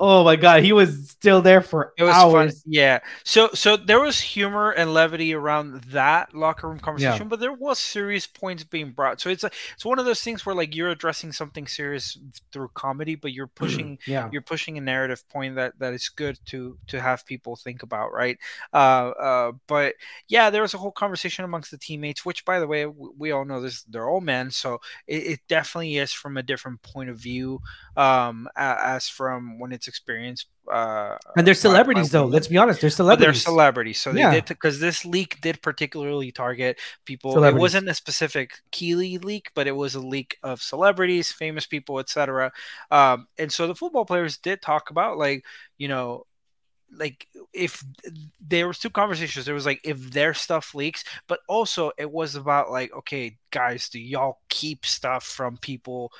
[0.03, 2.23] Oh my god, he was still there for It was hours.
[2.23, 2.61] fun.
[2.65, 2.99] Yeah.
[3.25, 7.77] So so there was humor and levity around that locker room conversation, but there was
[7.79, 9.21] serious points being brought.
[9.21, 12.17] So it's a, it's one of those things where like you're addressing something serious
[12.51, 16.39] through comedy, but you're pushing Yeah, you're pushing a narrative point that that is good
[16.47, 18.39] to to have people think about, right?
[18.73, 19.93] Uh, uh, but
[20.27, 23.31] yeah, there was a whole conversation amongst the teammates, which by the way, w- we
[23.31, 27.09] all know this they're all men, so it, it definitely is from a different point
[27.09, 27.59] of view,
[27.97, 30.47] um, as from when it's experienced.
[30.71, 32.25] Uh, and they're by- by celebrities though.
[32.25, 33.43] Let's be honest, they're But celebrities.
[33.43, 34.31] they're celebrities, so they Yeah.
[34.31, 37.43] did because this leak did particularly target people.
[37.43, 41.99] It wasn't a specific Keeley leak, but it was a leak of celebrities, famous people,
[41.99, 42.51] etc.
[42.89, 45.43] Um, and so the football players did talk about like
[45.77, 46.25] you know,
[46.93, 47.83] like if
[48.39, 49.45] there was two conversations.
[49.45, 53.89] There was like if their stuff leaks, but also it was about like okay, guys,
[53.89, 56.11] do y'all keep stuff from people?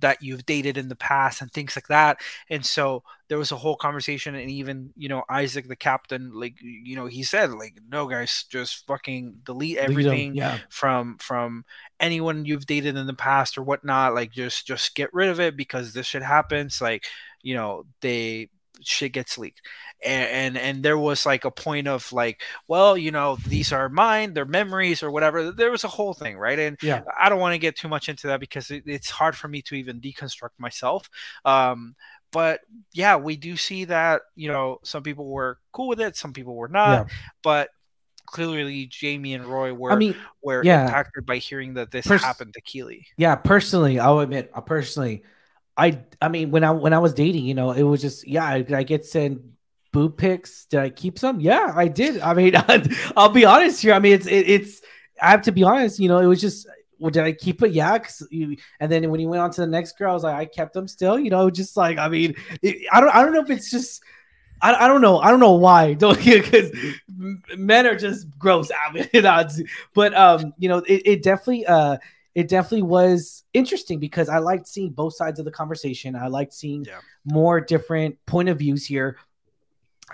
[0.00, 2.18] That you've dated in the past and things like that.
[2.50, 6.56] And so there was a whole conversation and even you know isaac the captain like
[6.60, 11.64] you know he said like no guys just fucking delete everything Yeah, from from
[11.98, 15.56] anyone you've dated in the past or whatnot like just just get rid of it
[15.56, 16.80] because this shit happens.
[16.80, 17.06] Like
[17.42, 18.50] you know they
[18.86, 19.62] shit gets leaked
[20.04, 23.88] and, and and there was like a point of like well you know these are
[23.88, 27.40] mine they're memories or whatever there was a whole thing right and yeah, I don't
[27.40, 30.00] want to get too much into that because it, it's hard for me to even
[30.00, 31.08] deconstruct myself.
[31.44, 31.94] Um,
[32.32, 32.60] but
[32.92, 36.54] yeah, we do see that you know some people were cool with it, some people
[36.54, 37.10] were not.
[37.42, 37.70] But
[38.26, 40.84] clearly, Jamie and Roy were I mean, were yeah.
[40.84, 43.06] impacted by hearing that this Pers- happened to Keeley.
[43.16, 45.22] yeah personally i'll admit uh, personally
[45.76, 48.44] i i mean when i when i was dating you know it was just yeah
[48.44, 49.40] i, I get sent
[49.92, 52.54] boob pics did i keep some yeah i did i mean
[53.16, 54.80] i'll be honest here i mean it's it, it's
[55.20, 56.66] i have to be honest you know it was just
[56.98, 57.72] well, did I keep it?
[57.72, 57.98] Yeah.
[58.30, 60.44] you, and then when he went on to the next girl, I was like, I
[60.46, 61.18] kept them still.
[61.18, 64.02] You know, just like I mean, it, I don't, I don't know if it's just,
[64.62, 65.94] I, I don't know, I don't know why.
[66.04, 66.70] Don't you because
[67.56, 68.70] men are just gross.
[68.88, 71.98] I mean, but um, you know, it, it definitely uh
[72.34, 76.16] it definitely was interesting because I liked seeing both sides of the conversation.
[76.16, 76.98] I liked seeing Yeah.
[77.24, 79.16] more different point of views here.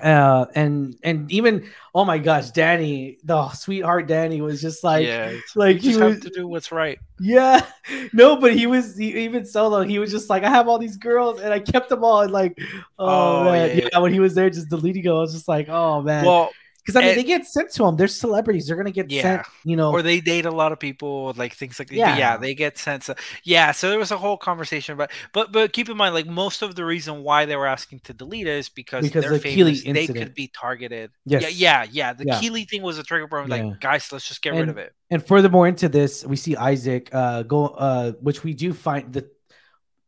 [0.00, 5.33] uh and and even oh my gosh dani the sweetheart dani was just like yeah,
[5.56, 7.00] like you he was have to do what's right.
[7.18, 7.61] yeah
[8.12, 10.96] no but he was he, even solo he was just like i have all these
[10.96, 12.56] girls and i kept them all and like
[13.00, 13.68] oh, Oh, man.
[13.70, 13.98] yeah, Yeah, yeah.
[13.98, 16.50] when he was there just deleting them i was just like oh man Well,
[16.92, 17.96] because i mean and- they get sent to them.
[17.96, 19.22] they're celebrities they're gonna get Yeah.
[19.22, 21.90] sent you know or they date a lot of people, like things like.
[21.90, 22.16] Yeah.
[22.16, 23.03] Yeah, they get sent.
[23.05, 26.26] To, yeah, so there was a whole conversation, but but but keep in mind, like
[26.26, 29.33] most of the reason why they were asking to delete it is because, Because they're
[29.33, 29.83] the famous.
[29.85, 31.11] They could be targeted.
[31.24, 31.42] Yes.
[31.42, 32.12] Yeah, yeah, yeah.
[32.14, 32.40] The Yeah.
[32.40, 33.48] Keeley thing was a trigger point.
[33.48, 34.92] Like, guys, let's just get rid of it.
[35.11, 39.29] And furthermore into this, we see Isaac uh go uh which we do find the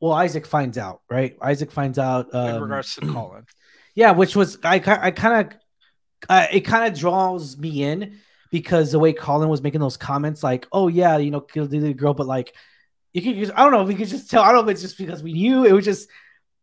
[0.01, 1.37] well Isaac finds out, right?
[1.41, 3.47] Isaac finds out In um, regards to Colin,
[3.95, 5.59] yeah, which was I I kind of
[6.29, 8.19] uh, it kind of draws me in
[8.51, 11.93] because the way Colin was making those comments like, "Oh yeah, you know, kill the
[11.95, 12.55] girl," but like
[13.13, 14.43] you could just I don't know if we could just tell.
[14.43, 16.09] I don't know if it's just because we knew it was just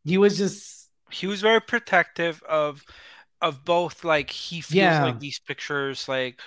[0.05, 2.83] he was just he was very protective of
[3.41, 4.03] of both.
[4.03, 5.03] Like he feels Yeah.
[5.05, 6.39] like these pictures, like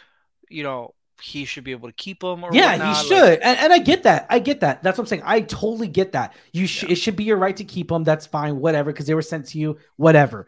[0.49, 2.45] you know, he should be able to keep them.
[2.45, 4.27] Or yeah, whatnot, he like- should, and, and I get that.
[4.29, 4.83] I get that.
[4.83, 5.23] That's what I'm saying.
[5.25, 6.35] I totally get that.
[6.53, 6.89] You should.
[6.89, 6.93] Yeah.
[6.93, 8.05] It should be your right to keep them.
[8.05, 8.59] That's fine.
[8.61, 9.79] Whatever, because they were sent to you.
[9.97, 10.47] Whatever.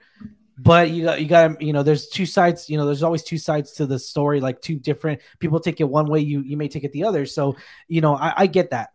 [0.56, 1.82] But you got you got to you know.
[1.82, 2.70] There's two sides.
[2.70, 4.40] You know, there's always two sides to the story.
[4.40, 6.20] Like two different people take it one way.
[6.20, 7.26] You you may take it the other.
[7.26, 7.56] So
[7.88, 8.90] you know, I, I get that.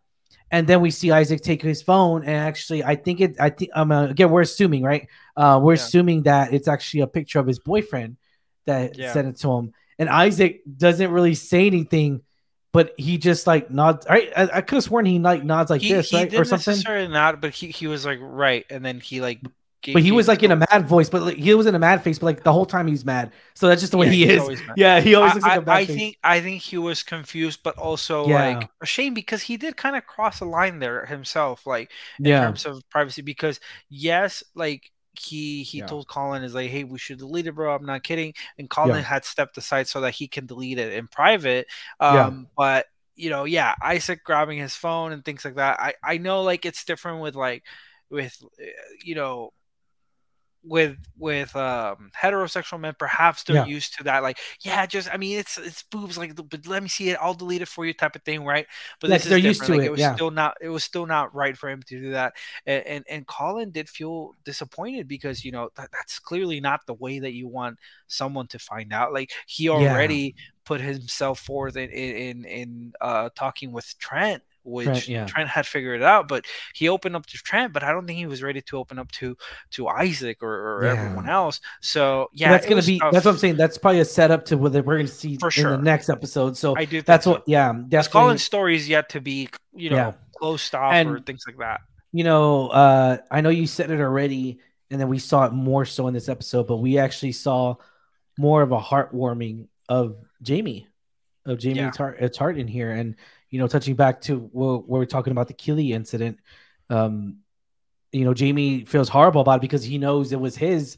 [0.51, 3.35] And then we see Isaac take his phone, and actually, I think it.
[3.39, 5.07] I think um, uh, again, we're assuming, right?
[5.35, 5.75] Uh, we're Yeah.
[5.83, 8.17] assuming that it's actually a picture of his boyfriend
[8.65, 9.13] that Yeah.
[9.13, 9.73] sent it to him.
[9.99, 12.21] And Isaac doesn't really say anything,
[12.71, 14.07] but he just like nods.
[14.09, 14.31] Right?
[14.35, 16.71] I, I could have sworn he like nods like he, this, he right, or something.
[16.71, 19.41] necessarily not, but he, he was like right, and then he like.
[19.93, 22.03] But he was like in a mad voice, but like, he was in a mad
[22.03, 23.31] face, but like the whole time he's mad.
[23.55, 24.61] So that's just the way Yeah, he is.
[24.75, 25.95] Yeah, he always I, looks like a I- bad I face.
[25.95, 28.59] think I think he was confused, but also Yeah.
[28.59, 31.91] like ashamed because he did kind of cross a line there himself, like
[32.23, 33.21] in yeah, terms of privacy.
[33.21, 35.87] Because yes, like he he Yeah.
[35.87, 37.73] told Colin is like, hey, we should delete it, bro.
[37.73, 38.33] I'm not kidding.
[38.57, 41.67] And Colin had stepped aside so that he can delete it in private.
[42.11, 42.25] Yeah.
[42.25, 45.79] Um, but you know, yeah, Isaac grabbing his phone and things like that.
[45.79, 47.63] I I know like it's different with like
[48.09, 48.65] with uh,
[49.03, 49.51] you know
[50.63, 53.65] with with um heterosexual men perhaps they're Yeah.
[53.65, 56.89] used to that like yeah just i mean it's it's boobs like but let me
[56.89, 58.67] see it i'll delete it for you type of thing right
[58.99, 60.15] but Yes, this they're used to like, it, it was yeah.
[60.15, 62.33] still not it was still not right for him to do that
[62.65, 66.93] and and, and colin did feel disappointed because you know that, that's clearly not the
[66.93, 71.89] way that you want someone to find out like he already put himself forth in
[71.89, 75.25] in in, in uh talking with trent which Trent, yeah.
[75.25, 76.45] Trent had figured it out, but
[76.75, 79.11] he opened up to Trent, but I don't think he was ready to open up
[79.13, 79.35] to
[79.71, 80.91] to Isaac or, or Yeah.
[80.91, 81.59] everyone else.
[81.81, 82.99] So So yeah, that's gonna be.
[82.99, 83.11] tough.
[83.13, 83.55] That's what I'm saying.
[83.57, 85.73] That's probably a setup to what we're gonna see For sure.
[85.73, 86.55] in the next episode.
[86.57, 86.97] So I do.
[86.97, 87.31] Think that's so.
[87.31, 87.43] what.
[87.47, 88.11] Yeah, definitely.
[88.21, 90.11] Colin's story is yet to be, you know, Yeah.
[90.37, 91.81] closed off or things like that.
[92.11, 95.85] you know, uh, I know you said it already, and then we saw it more
[95.85, 97.75] so in this episode, but we actually saw
[98.37, 100.87] more of a heartwarming of Jamie,
[101.45, 101.91] of Jamie Yeah.
[101.91, 103.15] Tartt, uh, Tartt in here, and
[103.49, 106.39] you know, touching back to where, we're talking about the Keeley incident.
[106.89, 107.37] Um,
[108.11, 110.97] you know, Jamie feels horrible about it because he knows it was his,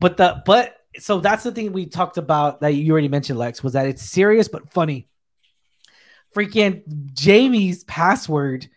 [0.00, 3.62] but the but so that's the thing we talked about that you already mentioned, Lex,
[3.62, 5.08] was that it's serious but funny.
[6.34, 8.68] Freaking Jamie's password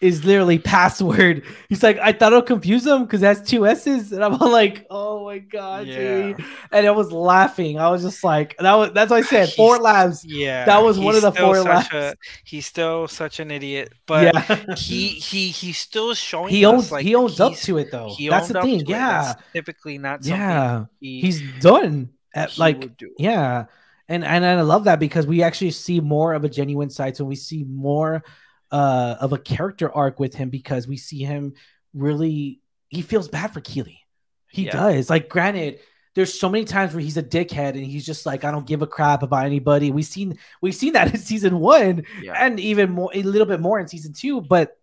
[0.00, 1.42] is literally password.
[1.68, 4.86] He's like, I thought it'll confuse him because that's two S's, and I'm all like,
[4.90, 6.36] oh my god, Yeah.
[6.70, 7.78] And I was laughing.
[7.78, 9.50] I was just like, that was that's what I said.
[9.54, 10.24] Four He's- labs.
[10.24, 11.88] Yeah, That was one of the four labs.
[11.92, 16.50] a- he's still such an idiot, but yeah, he he he's still showing.
[16.50, 18.14] he us, owns like, he owns up to it though.
[18.16, 18.84] He That's the thing.
[18.86, 20.84] Yeah, typically not yeah.
[21.00, 23.10] he, He's done at he like do.
[23.18, 23.64] Yeah.
[24.10, 27.14] And and I love that because we actually see more of a genuine side.
[27.16, 28.22] So we see more
[28.70, 31.54] uh of a character arc with him because we see him
[31.94, 34.00] really he feels bad for Keeley.
[34.48, 34.72] He Yeah.
[34.72, 35.10] does.
[35.10, 35.80] Like granted,
[36.14, 38.80] there's so many times where he's a dickhead and he's just like, I don't give
[38.82, 39.90] a crap about anybody.
[39.92, 42.32] We've seen we've seen that in season one Yeah.
[42.36, 44.77] and even more a little bit more in season two, but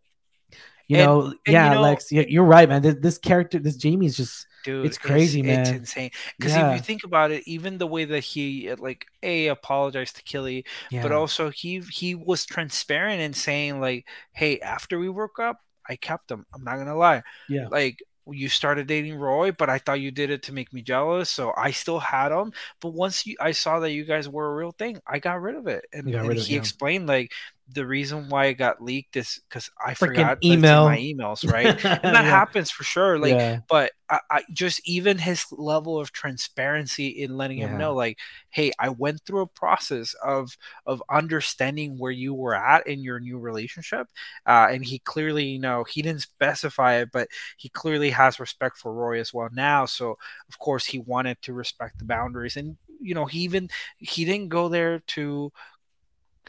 [0.87, 2.81] you And- know, and yeah, you know- Lex, yeah, you're right, man.
[2.81, 5.75] This, this character, this Jamie is just Dude, It's crazy, It's man.
[5.75, 6.09] insane.
[6.39, 6.71] Because Yeah.
[6.71, 10.23] if you think about it, even the way that he uh, like a apologized to
[10.23, 15.37] Keeley, yeah, but also he he was transparent in saying like, "Hey, after we broke
[15.37, 16.47] up, I kept him.
[16.51, 17.21] I'm not gonna lie.
[17.47, 17.67] Yeah.
[17.67, 21.29] like." You started dating Roy, but I thought you did it to make me jealous,
[21.29, 22.53] so I still had him.
[22.81, 25.53] But once you, I saw that you guys were a real thing, I got rid
[25.53, 25.85] of it.
[25.93, 26.59] And, and rid of it, he yeah.
[26.59, 27.33] explained like
[27.73, 30.83] the reason why it got leaked is because I Freaking forgot email.
[30.83, 31.73] my emails, right?
[32.03, 32.25] and that Yeah.
[32.25, 33.17] happens for sure.
[33.17, 33.61] Like, Yeah.
[33.69, 37.65] but I, I just even his level of transparency in letting Yeah.
[37.65, 42.55] him know, like, hey, I went through a process of of understanding where you were
[42.55, 44.07] at in your new relationship,
[44.45, 48.77] uh, and he clearly, you know, he didn't specify it, but he clearly has respect
[48.77, 49.85] for Roy as well now.
[49.85, 50.17] So
[50.49, 54.49] of course he wanted to respect the boundaries, and you know, he even he didn't
[54.49, 55.51] go there to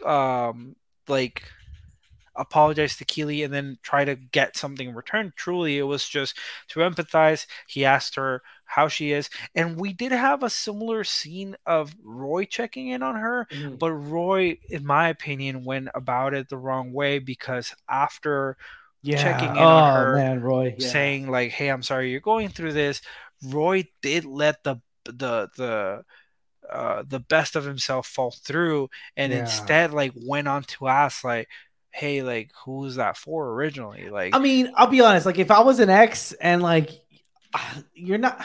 [0.05, 0.77] um
[1.09, 1.43] like
[2.37, 5.33] apologize to Keeley and then try to get something in return.
[5.37, 6.37] Truly, it was just
[6.69, 7.47] to empathize.
[7.67, 12.45] He asked her how she is, and we did have a similar scene of Roy
[12.45, 13.79] checking in on her, Mhm.
[13.79, 18.57] but Roy, in my opinion, went about it the wrong way because after
[19.03, 19.23] yeah.
[19.23, 20.75] checking in oh on her, man, Roy.
[20.77, 20.89] Yeah.
[20.89, 23.01] saying like, "Hey, I'm sorry you're going through this,"
[23.45, 26.05] Roy did let the the the
[26.71, 29.39] uh, the best of himself fall through, and Yeah.
[29.41, 31.49] instead like went on to ask like,
[31.93, 35.27] "Hey, like who was that for originally?" Like, I mean, I'll be honest.
[35.27, 36.91] Like, if I was an ex and like
[37.95, 38.45] you're not,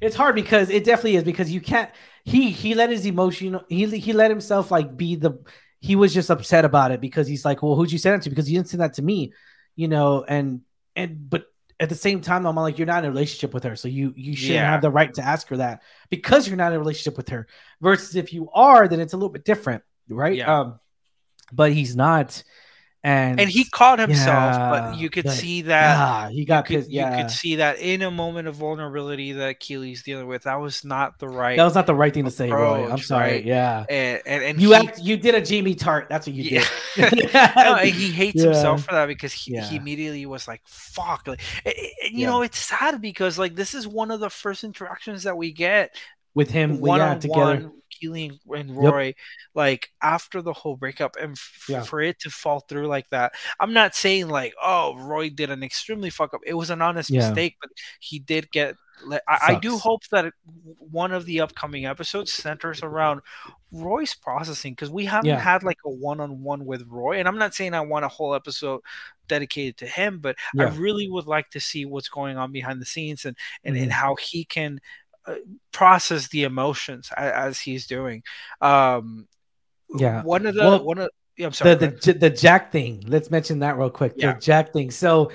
[0.00, 1.90] it's hard because it definitely is because you can't.
[2.24, 3.58] He he let his emotion.
[3.68, 5.38] He he let himself like be the.
[5.80, 8.30] He was just upset about it because he's like, well, who'd you send it to?
[8.30, 9.32] Because you didn't send that to me,
[9.76, 10.24] you know.
[10.24, 10.62] And
[10.96, 11.44] and but
[11.80, 14.12] at the same time, I'm like, you're not in a relationship with her, so you
[14.16, 14.70] you shouldn't Yeah.
[14.70, 17.46] have the right to ask her that because you're not in a relationship with her.
[17.80, 20.36] Versus if you are, then it's a little bit different, right?
[20.36, 20.60] Yeah.
[20.60, 20.80] Um,
[21.52, 22.42] but he's not,
[23.04, 25.96] and and he caught himself, Yeah, but you could but- see that.
[25.96, 26.90] yeah, he got you could, pissed.
[26.90, 30.42] Yeah, you could see that in a moment of vulnerability that Keeley's dealing with.
[30.42, 31.56] That was not the right.
[31.56, 32.90] that was not the right thing to say, Roy.
[32.90, 33.32] I'm sorry.
[33.34, 33.44] right?
[33.44, 36.08] Yeah, and and, and you he, act, you did a Jamie Tartt.
[36.08, 36.64] That's what you Yeah.
[36.96, 37.32] did.
[37.56, 41.74] no, he hates himself for that because he, he immediately was like, "Fuck!" Like, and-
[42.04, 45.36] and, you know, it's sad because like this is one of the first interactions that
[45.36, 45.94] we get
[46.34, 47.40] with him, one yeah, on together.
[47.40, 48.92] one, Keeley and- and Yep.
[49.54, 51.82] Like after the whole breakup, and f- Yeah.
[51.82, 53.32] for it to fall through like that.
[53.58, 56.40] I'm not saying like, oh, Roy did an extremely fuck up.
[56.46, 57.28] It was an honest Yeah.
[57.28, 57.70] mistake, but
[58.00, 58.76] he did get.
[59.12, 60.34] I, I do hope that it,
[60.78, 63.20] one of the upcoming episodes centers around
[63.70, 65.38] Roy's processing because we haven't Yeah.
[65.38, 68.80] had like a one-on-one with Roy, and I'm not saying I want a whole episode
[69.28, 72.86] dedicated to him, but I really would like to see what's going on behind the
[72.86, 73.82] scenes and and, Mhm.
[73.84, 74.80] and how he can
[75.26, 75.34] uh,
[75.72, 78.22] process the emotions as, as he's doing.
[78.62, 79.28] Um,
[79.94, 80.22] Yeah.
[80.22, 81.72] One of the Well, one of yeah, I'm sorry.
[81.74, 83.04] the the the Jack thing.
[83.06, 84.14] Let's mention that real quick.
[84.16, 84.34] Yeah.
[84.34, 84.90] The Jack thing.
[84.90, 85.30] So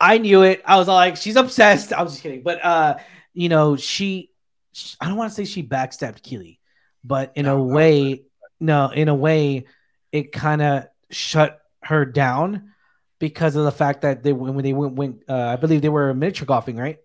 [0.00, 0.62] I knew it.
[0.66, 1.92] I was like, she's obsessed.
[1.92, 2.96] I was just kidding, but uh,
[3.34, 4.30] you know, she.
[4.72, 6.60] sh- I don't want to say she backstabbed Keeley,
[7.04, 8.24] but in No, a way,
[8.60, 9.66] no, in a way,
[10.12, 12.72] it kind of shut her down
[13.18, 15.24] because of the fact that they when they went went.
[15.28, 16.98] Uh, I believe they were miniature golfing, right?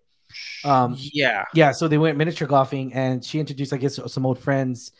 [0.64, 4.38] Um, yeah, yeah, so they went miniature golfing, and she introduced, I guess, some old
[4.38, 4.92] friends.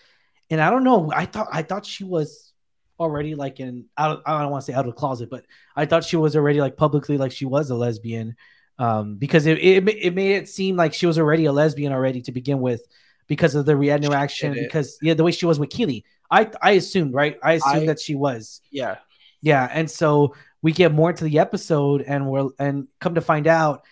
[0.53, 1.11] And I don't know.
[1.15, 2.53] I thought I thought she was
[3.01, 4.23] already like in out.
[4.27, 5.45] I don't want to say out of the closet, but
[5.75, 8.37] I thought she was already like publicly like she was a lesbian,
[8.79, 12.21] um, because it it, it made it seem like she was already a lesbian already
[12.23, 12.83] to begin with
[13.27, 13.75] because of the
[14.59, 14.65] it.
[14.65, 17.39] Because yeah, the way she was with Keeley, I I assumed right.
[17.43, 18.61] I assumed I- that she was.
[18.71, 18.99] yeah.
[19.45, 23.49] Yeah, and so we get more into the episode, and we're and come to find
[23.49, 23.83] out,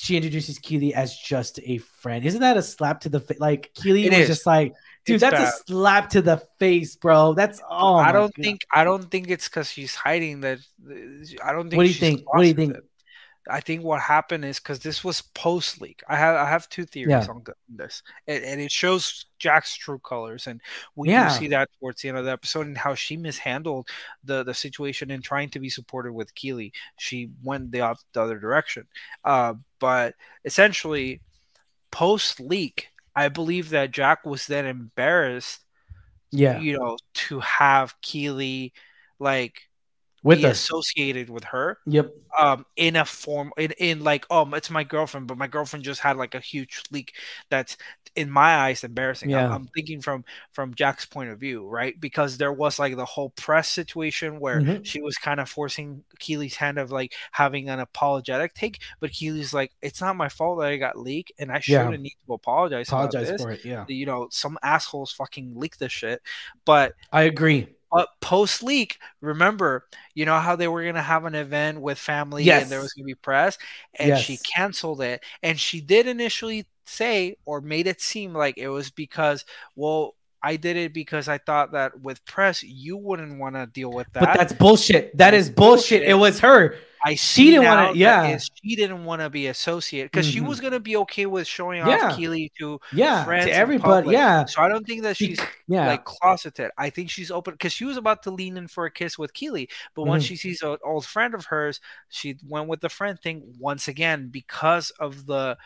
[0.00, 2.24] she introduces Keeley as just a friend.
[2.24, 3.40] Isn't that a slap to the face?
[3.40, 4.28] Like Keeley It was is.
[4.28, 4.72] just like,
[5.04, 5.48] dude, It's that's bad.
[5.48, 7.34] a slap to the face, bro.
[7.34, 8.42] That's oh, I don't God.
[8.44, 10.60] think I don't think it's because she's hiding that.
[11.42, 11.78] I don't think.
[11.78, 12.22] What do you think?
[12.32, 12.76] What do you think?
[12.76, 12.84] it.
[13.50, 16.02] I think what happened is because this was post leak.
[16.08, 17.32] I have I have two theories Yeah.
[17.32, 20.60] on th- this, and, and it shows Jack's true colors, and
[20.96, 21.28] we Yeah.
[21.28, 23.88] do see that towards the end of the episode and how she mishandled
[24.24, 26.72] the the situation in trying to be supportive with Keeley.
[26.96, 28.86] She went the, op- the other direction,
[29.24, 31.22] uh, but essentially,
[31.90, 35.60] post leak, I believe that Jack was then embarrassed
[36.30, 38.72] Yeah, you know, to have Keeley
[39.18, 39.67] like
[40.22, 42.12] with be associated with her Yep.
[42.38, 46.00] um in a form in, in like oh it's my girlfriend but my girlfriend just
[46.00, 47.14] had like a huge leak
[47.50, 47.76] that's
[48.16, 49.54] in my eyes embarrassing I'm- Yeah.
[49.54, 53.30] I'm, thinking from from jack's point of view right because there was like the whole
[53.30, 54.84] press situation where Mhm.
[54.84, 59.54] she was kind of forcing keeley's hand of like having an apologetic take but keeley's
[59.54, 62.88] like it's not my fault that i got leaked and i shouldn't need to apologize,
[62.88, 63.64] Apologize this for it.
[63.64, 66.20] Yeah, you know some assholes fucking leaked this shit
[66.64, 67.68] but I agree.
[67.90, 72.50] But post leak, remember, you know how they were gonna have an event with family
[72.50, 73.58] and there was gonna be press,
[73.98, 75.22] and she canceled it.
[75.42, 79.44] And she did initially say or made it seem like it was because,
[79.76, 83.90] well, I did it because I thought that with press you wouldn't want to deal
[83.90, 84.20] with that.
[84.20, 85.16] But that's bullshit.
[85.16, 86.00] That is bullshit.
[86.00, 86.08] bullshit.
[86.08, 86.76] It was her.
[87.04, 87.98] I she didn't want to.
[87.98, 90.34] Yeah, she didn't want to be associated because mm-hmm.
[90.34, 92.06] she was gonna be okay with showing yeah.
[92.06, 94.10] off Keeley to yeah friends to everybody.
[94.10, 95.86] Yeah, so I don't think that she's yeah.
[95.86, 96.70] like closeted.
[96.76, 99.32] I think she's open because she was about to lean in for a kiss with
[99.32, 100.10] Keeley, but mm-hmm.
[100.10, 103.88] once she sees an old friend of hers, she went with the friend thing once
[103.88, 105.56] again because of the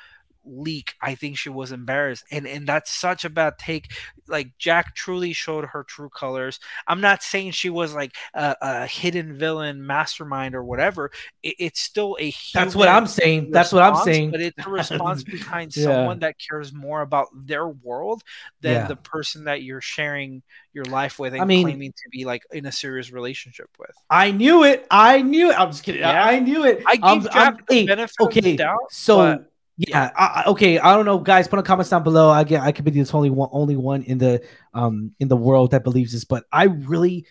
[0.45, 3.93] leak i think she was embarrassed and and that's such a bad take.
[4.29, 6.61] Like jack truly showed her true colors.
[6.87, 11.11] I'm not saying she was like a, a hidden villain mastermind or whatever.
[11.43, 13.41] It, it's still a that's what i'm saying.
[13.41, 14.31] Response, that's what i'm saying.
[14.31, 15.85] but it's a response behind yeah.
[15.85, 18.23] someone that cares more about their world
[18.61, 18.87] than yeah.
[18.87, 22.43] the person that you're sharing your life with and I mean, claiming to be like
[22.53, 23.95] in a serious relationship with.
[24.09, 24.87] I knew it.
[24.91, 25.61] I knew it.
[25.61, 26.01] I'm just kidding.
[26.01, 26.25] Yeah.
[26.25, 26.83] I, I knew it.
[26.87, 29.52] I gave Jack I'm, the benefit okay, of the doubt so but-
[29.89, 30.79] yeah, I, okay.
[30.79, 31.49] I don't know, guys.
[31.49, 32.31] Put a comments down below.
[32.31, 32.63] I get.
[32.63, 34.43] I could be the only one, only one in the
[34.75, 37.27] um in the world that believes this, but I really.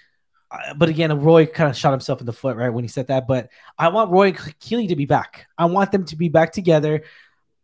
[0.76, 3.26] But again, Roy kind of shot himself in the foot right when he said that.
[3.26, 5.48] But I want Roy and Keeley to be back.
[5.58, 7.04] I want them to be back together.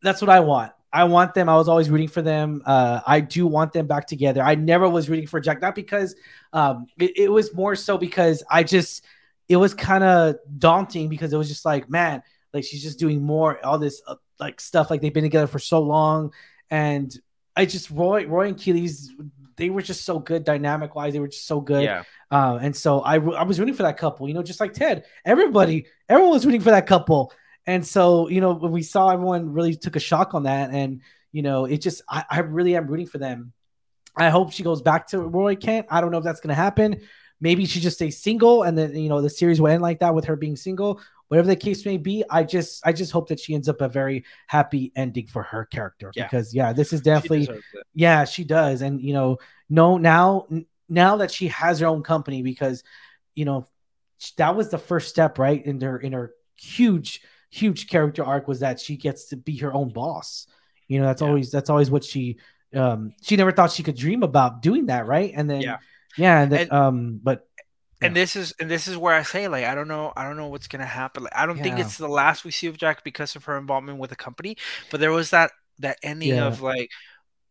[0.01, 0.71] That's what I want.
[0.93, 1.49] I want them.
[1.49, 2.61] I was always rooting for them.
[2.65, 4.41] Uh, I do want them back together.
[4.41, 6.15] I never was rooting for Jack, not because
[6.53, 9.03] um, it, it was more so because I just
[9.49, 12.23] it was kind of daunting because it was just like, man,
[12.57, 15.59] like she's just doing more all this uh, like stuff like they've been together for
[15.59, 16.33] so long.
[16.69, 17.15] And
[17.55, 19.13] I just Roy Roy and Keeley's
[19.55, 21.83] they were just so good dynamic wise they were just so good.
[21.83, 22.03] Yeah.
[22.31, 25.05] Uh, and so I I was rooting for that couple you know just like Ted.
[25.23, 27.31] Everybody everyone was rooting for that couple.
[27.65, 31.01] And so you know when we saw everyone really took a shock on that and
[31.31, 33.53] you know it just I, I really am rooting for them.
[34.15, 35.87] I hope she goes back to Roy Kent.
[35.91, 37.01] I don't know if that's gonna happen
[37.39, 40.13] maybe she just stays single and then you know the series will end like that
[40.15, 40.99] with her being single.
[41.27, 43.89] Whatever the case may be i just i just hope that she ends up a
[43.89, 46.23] very happy ending for her character yeah.
[46.23, 47.61] because yeah this is definitely she
[47.93, 48.81] yeah she does.
[48.81, 49.37] And you know
[49.69, 50.47] no now
[50.87, 52.83] now that she has her own company because
[53.35, 53.67] you know
[54.37, 58.61] that was the first step right in her in her huge huge character arc was
[58.61, 60.47] that she gets to be her own boss.
[60.87, 61.27] You know that's yeah.
[61.27, 62.37] always that's always what she
[62.73, 65.33] um she never thought she could dream about doing that right?
[65.35, 65.77] And then yeah
[66.17, 67.47] yeah and, and um but
[68.01, 70.37] and this is and this is where I say like I don't know I don't
[70.37, 71.23] know what's gonna happen.
[71.23, 71.63] Like, I don't yeah.
[71.63, 74.57] think it's the last we see of Jack because of her involvement with the company.
[74.91, 76.45] But there was that that ending yeah.
[76.45, 76.91] of like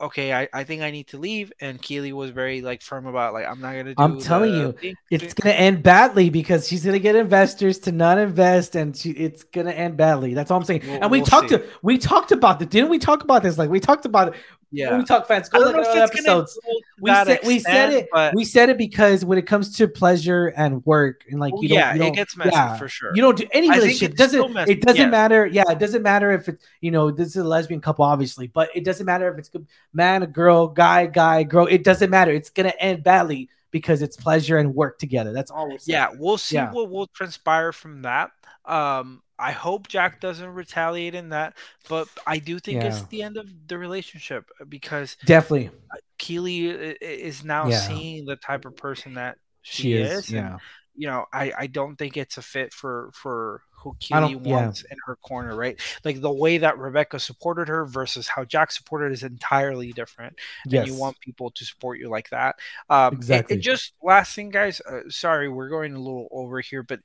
[0.00, 1.52] okay, I, I think I need to leave.
[1.60, 3.94] And Keeley was very like firm about like I'm not gonna.
[3.98, 4.94] I'm telling you, thing.
[5.10, 9.42] it's gonna end badly because she's gonna get investors to not invest, and she, it's
[9.44, 10.34] gonna end badly.
[10.34, 10.82] That's all I'm saying.
[10.84, 11.58] We'll, and we we'll talked see.
[11.58, 12.98] to we talked about it, didn't we?
[12.98, 14.34] Talk about this, like we talked about it.
[14.72, 15.48] Yeah, we talk fans.
[15.48, 16.58] Go look at other episodes.
[17.00, 18.08] We said extent, we said it.
[18.12, 18.34] But...
[18.34, 21.78] We said it because when it comes to pleasure and work, and like you don't,
[21.78, 23.12] yeah, you it gets messy yeah, for sure.
[23.14, 24.12] You don't do any relationship.
[24.12, 25.08] It doesn't it doesn't yeah.
[25.08, 25.46] matter?
[25.46, 28.68] Yeah, it doesn't matter if it's you know this is a lesbian couple, obviously, but
[28.74, 29.50] it doesn't matter if it's
[29.92, 31.66] man, a girl, guy, guy, girl.
[31.66, 32.32] It doesn't matter.
[32.32, 35.32] It's gonna end badly because it's pleasure and work together.
[35.32, 35.70] That's all.
[35.86, 36.72] Yeah, we'll see yeah.
[36.72, 38.30] what will transpire from that.
[38.64, 41.54] Um, I hope Jack doesn't retaliate in that,
[41.88, 42.88] but I do think yeah.
[42.88, 45.70] it's the end of the relationship because definitely
[46.18, 47.80] Keeley is now yeah.
[47.80, 50.18] seeing the type of person that she, she is.
[50.18, 50.30] is.
[50.30, 50.58] Yeah,
[50.94, 54.94] you know, I I don't think it's a fit for for who Keeley wants yeah.
[54.94, 55.78] in her corner, right?
[56.04, 60.36] Like the way that Rebecca supported her versus how Jack supported is entirely different.
[60.66, 60.82] Yes.
[60.82, 62.56] And you want people to support you like that.
[62.90, 63.54] Um, exactly.
[63.54, 64.80] And, just last thing, guys.
[64.80, 67.00] Uh, sorry, we're going a little over here, but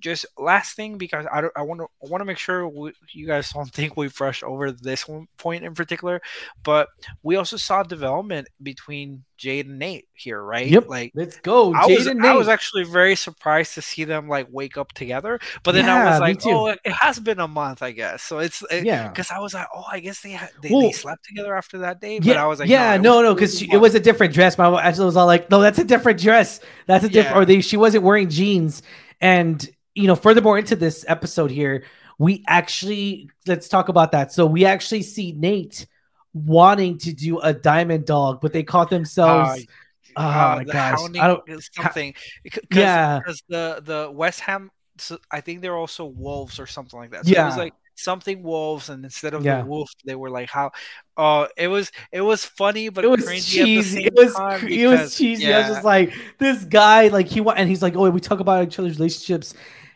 [0.00, 3.26] just last thing because I I want to I want to make sure we, you
[3.26, 6.20] guys don't think we brushed over this one point in particular,
[6.62, 6.88] but
[7.22, 10.68] we also saw development between Jade and Nate here, right?
[10.68, 10.88] Yep.
[10.88, 11.74] Like let's go.
[11.74, 15.72] I was I was actually very surprised to see them like wake up together, but
[15.72, 18.22] then yeah, I was like, oh, it, it, has been a month, I guess.
[18.22, 20.92] So it's it, yeah, because I was like, oh, I guess they they, well, they,
[20.92, 22.20] slept together after that day.
[22.20, 24.56] But yeah, I was like, yeah, no, no, because no, it was a different dress.
[24.56, 26.60] My Angela was all like, no, that's a different dress.
[26.86, 27.36] That's a different.
[27.36, 27.42] Yeah.
[27.42, 28.82] Or they she wasn't wearing jeans
[29.22, 31.84] and you know, furthermore into this episode here,
[32.18, 34.32] we actually let's talk about that.
[34.32, 35.86] So we actually see Nate
[36.34, 39.66] wanting to do a diamond dog, but they caught themselves.
[40.14, 40.98] Uh, oh uh, my gosh!
[41.18, 42.14] I don't, something.
[42.50, 46.98] Cause, yeah, because the the West Ham, so I think they're also wolves or something
[46.98, 47.24] like that.
[47.24, 49.62] So yeah, it was like something wolves, and instead of yeah.
[49.62, 50.70] the wolf, they were like how.
[51.16, 54.04] Oh, uh, it was it was funny, but it was cheesy.
[54.04, 55.44] It was because, it was cheesy.
[55.44, 55.56] Yeah.
[55.56, 58.40] I was just like this guy, like he went, and he's like, oh, we talk
[58.40, 59.54] about each other's relationships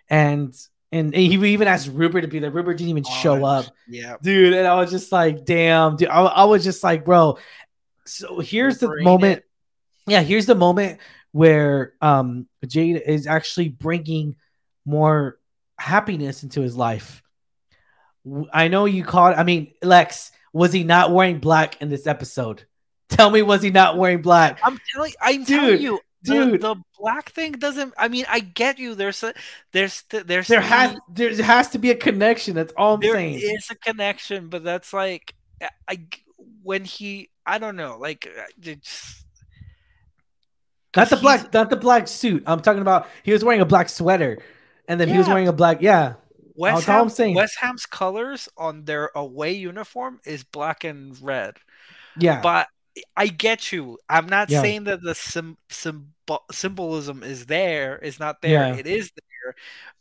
[0.08, 0.54] and
[0.92, 2.50] and he even asked Rupert to be there.
[2.50, 3.66] Rupert didn't even oh, show up.
[3.88, 4.54] Yeah, dude.
[4.54, 6.08] And I was just like, damn, dude.
[6.08, 7.38] I, I was just like, bro.
[8.04, 9.38] So here's the moment.
[9.38, 9.44] It.
[10.06, 11.00] Yeah, here's the moment
[11.32, 14.36] where um Jade is actually bringing
[14.84, 15.38] more
[15.78, 17.22] happiness into his life.
[18.52, 19.38] I know you caught.
[19.38, 22.64] I mean, Lex, was he not wearing black in this episode?
[23.08, 24.58] Tell me, was he not wearing black?
[24.62, 25.12] I'm telling.
[25.20, 26.00] I'm dude, telling you.
[26.24, 26.60] dude.
[26.60, 27.94] The, the black thing doesn't.
[27.96, 28.94] I mean, I get you.
[28.94, 29.32] There's a
[29.72, 32.54] there's there's there has there has to be a connection.
[32.54, 33.40] That's all I'm there saying.
[33.40, 35.34] is a connection, but that's like
[35.88, 36.00] I
[36.62, 38.28] when he I don't know like
[38.60, 39.24] it's
[40.96, 42.42] not the black, not the black suit.
[42.46, 44.38] I'm talking about he was wearing a black sweater,
[44.88, 45.82] and then he was wearing a black.
[45.82, 46.14] Yeah,
[46.56, 47.08] West Ham.
[47.34, 51.56] West Ham's colors on their away uniform is black and red.
[52.18, 52.40] yeah.
[52.40, 52.68] But
[53.16, 53.98] I get you.
[54.08, 54.62] I'm not Yeah.
[54.62, 57.98] saying that the sim, symbol, symbolism is there.
[57.98, 58.68] Is not there.
[58.68, 58.74] Yeah.
[58.74, 59.54] It is there.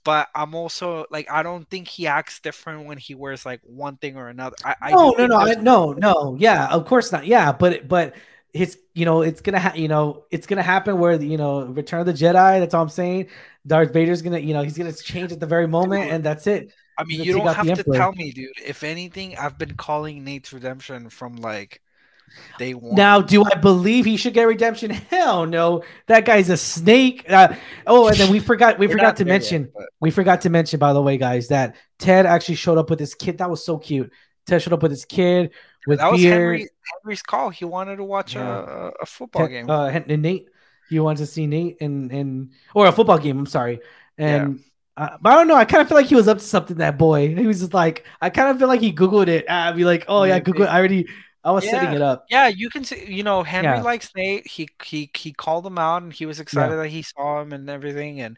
[0.03, 3.97] But I'm also like I don't think he acts different when he wears like one
[3.97, 4.55] thing or another.
[4.63, 6.37] I, I no, do no, no, I, no, no.
[6.39, 7.25] Yeah, of course not.
[7.25, 8.15] Yeah, but but
[8.55, 11.99] it's you know it's gonna ha- you know it's gonna happen where you know Return
[11.99, 12.59] of the Jedi.
[12.59, 13.27] That's all I'm saying.
[13.67, 16.71] Darth Vader's gonna you know he's gonna change at the very moment, and that's it.
[16.97, 18.51] I mean, you don't have to tell me, dude.
[18.65, 21.81] If anything, I've been calling Nate's redemption from like
[22.57, 22.95] day one.
[22.95, 24.89] Now, do I believe he should get redemption?
[24.91, 25.83] Hell no.
[26.07, 27.29] That guy's a snake.
[27.29, 27.53] Uh,
[27.85, 30.79] oh, and then we forgot we forgot to yet, mention but- we forgot to mention
[30.79, 33.39] by the way, guys, that Ted actually showed up with his kid.
[33.39, 34.11] That was so cute.
[34.45, 35.51] Ted showed up with his kid
[35.87, 36.33] with that was beard.
[36.33, 36.69] Henry,
[37.03, 37.49] Henry's call.
[37.49, 38.59] He wanted to watch Yeah.
[38.59, 39.69] a, a football game.
[39.69, 40.47] Uh, and Nate,
[40.89, 43.39] he wanted to see Nate and and or a football game.
[43.39, 43.79] I'm sorry,
[44.17, 44.61] and.
[44.97, 45.55] Uh, but I don't know.
[45.55, 46.77] I kind of feel like he was up to something.
[46.77, 49.43] That boy, he was just like, I kind of feel like he googled it.
[49.49, 50.69] I'd be like, oh yeah, Google.
[50.69, 51.09] I already,
[51.45, 52.25] I was setting it up.
[52.29, 53.05] Yeah, you can see.
[53.07, 53.83] You know, Henry Yeah.
[53.83, 54.47] likes Nate.
[54.47, 57.69] He he he called him out, and he was excited that he saw him and
[57.69, 58.19] everything.
[58.21, 58.37] And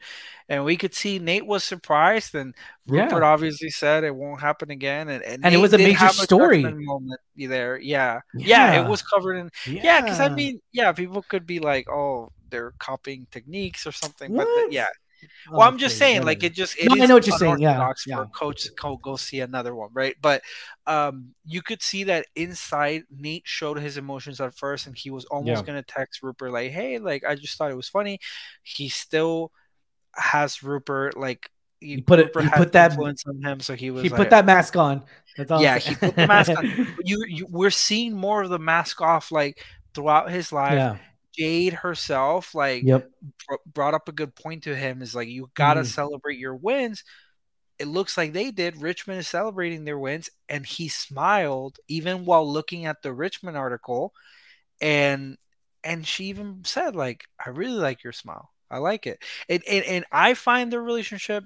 [0.50, 2.54] and we could see Nate was surprised, and
[2.86, 3.04] Yeah.
[3.06, 5.08] Rupert obviously said it won't happen again.
[5.10, 6.64] And and, And it was a major story.
[6.64, 7.80] judgment moment there.
[7.80, 8.20] Yeah.
[8.36, 8.86] yeah, Yeah.
[8.86, 9.52] it was covered in.
[9.66, 14.34] Yeah, because I mean, yeah, people could be like, oh, they're copying techniques or something.
[14.36, 14.56] But What?
[14.56, 15.07] th- yeah, Oh,
[15.52, 17.92] well, I'm just saying, like it just it No, I know what you're saying, yeah,
[18.06, 18.18] yeah.
[18.18, 20.16] for coach to go, go see another one, right?
[20.22, 20.42] But
[20.86, 25.26] um, you could see that inside Nate showed his emotions at first, and he was
[25.26, 25.66] almost Yeah.
[25.68, 28.20] gonna text Rupert like, "Hey, like I just thought it was funny."
[28.64, 29.52] He still
[30.16, 31.50] has Rupert like
[31.80, 34.30] He put it- he put that- influence on him, so he was he like, put
[34.32, 35.04] that mask on.
[35.38, 36.66] Yeah, he put the mask on.
[37.06, 39.64] You, you we're seeing more of the mask off like
[39.94, 40.74] throughout his life.
[40.74, 40.98] yeah.
[41.38, 43.12] Jade herself, like Yep.
[43.48, 45.86] br- brought up a good point to him is like you got to Mhm.
[45.86, 47.04] celebrate your wins
[47.80, 52.52] it looks like they did richmond is celebrating their wins and he smiled even while
[52.52, 54.14] looking at the richmond article
[54.82, 55.38] and
[55.84, 59.20] and she even said like i really like your smile i like it
[59.50, 61.44] and and, and i find their relationship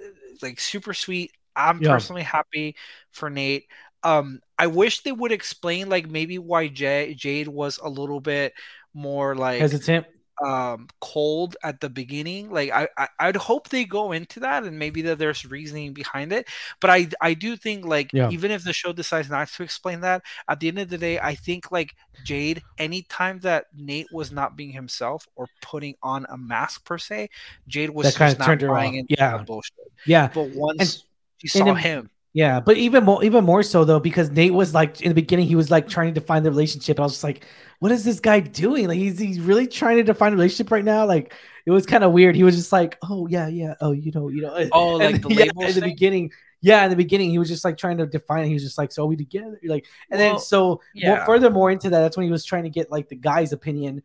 [0.00, 0.04] uh,
[0.42, 1.82] like super sweet i'm Yeah.
[1.82, 2.76] personally happy
[3.12, 3.64] for nate
[4.02, 8.52] um i wish they would explain like maybe why jade was a little bit
[8.94, 10.06] more like Hesitant.
[10.44, 14.76] um cold at the beginning like I, I i'd hope they go into that and
[14.78, 16.48] maybe that there's reasoning behind it
[16.80, 18.30] but i i do think like Yeah.
[18.30, 21.20] even if the show decides not to explain that at the end of the day
[21.20, 26.36] i think like jade anytime that nate was not being himself or putting on a
[26.36, 27.30] mask per se
[27.68, 28.98] jade was That just not her buying off.
[29.00, 29.38] into Yeah.
[29.38, 29.74] bullshit
[30.04, 30.30] Yeah.
[30.34, 31.04] but once
[31.38, 34.52] she and saw in- him Yeah, but even more, even more so though, because Nate
[34.52, 36.98] was like in the beginning, he was like trying to define the relationship.
[36.98, 37.46] I was just like,
[37.78, 38.88] "What is this guy doing?
[38.88, 41.32] Like, he's he's really trying to define a relationship right now." Like,
[41.64, 42.34] it was kind of weird.
[42.34, 45.22] He was just like, "Oh yeah, yeah, oh you know, you know." Oh, And like
[45.22, 46.32] the yeah, in the beginning.
[46.60, 48.44] Yeah, in the beginning, he was just like trying to define.
[48.44, 48.48] it.
[48.48, 51.24] He was just like, "So are we together?" Like, and then so yeah.
[51.50, 54.02] more into that, that's when he was trying to get like the guy's opinion,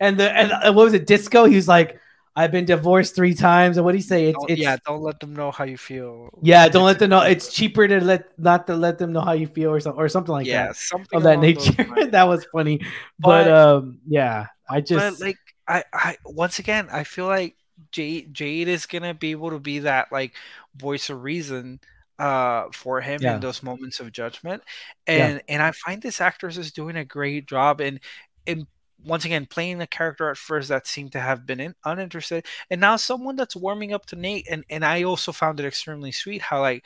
[0.00, 1.44] and the and uh, what was it, disco?
[1.44, 2.00] He was like,
[2.38, 4.28] "I've been divorced three times," and what do you say?
[4.30, 7.10] It's, Don't- it's yeah don't let them know how you feel yeah, don't let them
[7.10, 7.22] know.
[7.22, 10.08] It's cheaper to let not to let them know how you feel or something or
[10.08, 11.74] something like yeah that something of that nature.
[12.16, 12.78] that was funny,
[13.18, 17.56] but, But- um, yeah, I just but like I, I once again I feel like
[17.92, 20.34] Jade Jade is gonna be able to be that like
[20.76, 21.80] voice of reason
[22.18, 23.34] uh for him Yeah.
[23.36, 24.62] in those moments of judgment
[25.06, 25.26] Yeah.
[25.26, 28.00] and and I find this actress is doing a great job in
[28.46, 28.66] in
[29.04, 32.80] once again playing a character at first that seemed to have been in, uninterested and
[32.80, 36.42] now someone that's warming up to Nate and and I also found it extremely sweet
[36.42, 36.84] how like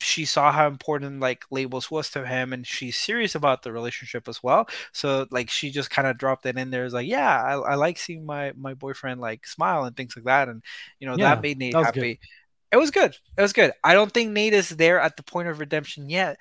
[0.00, 4.28] she saw how important like labels was to him and she's serious about the relationship
[4.28, 6.84] as well so like she just kind of dropped it in there.
[6.84, 10.26] It's like, yeah, I, I like seeing my my boyfriend like smile and things like
[10.26, 10.62] that, and
[11.00, 12.10] you know Yeah, that made Nate that was good.
[12.10, 12.20] happy.
[12.72, 13.16] It was good.
[13.38, 13.72] It was good.
[13.84, 16.38] I don't think Nate is there at the point of redemption yet.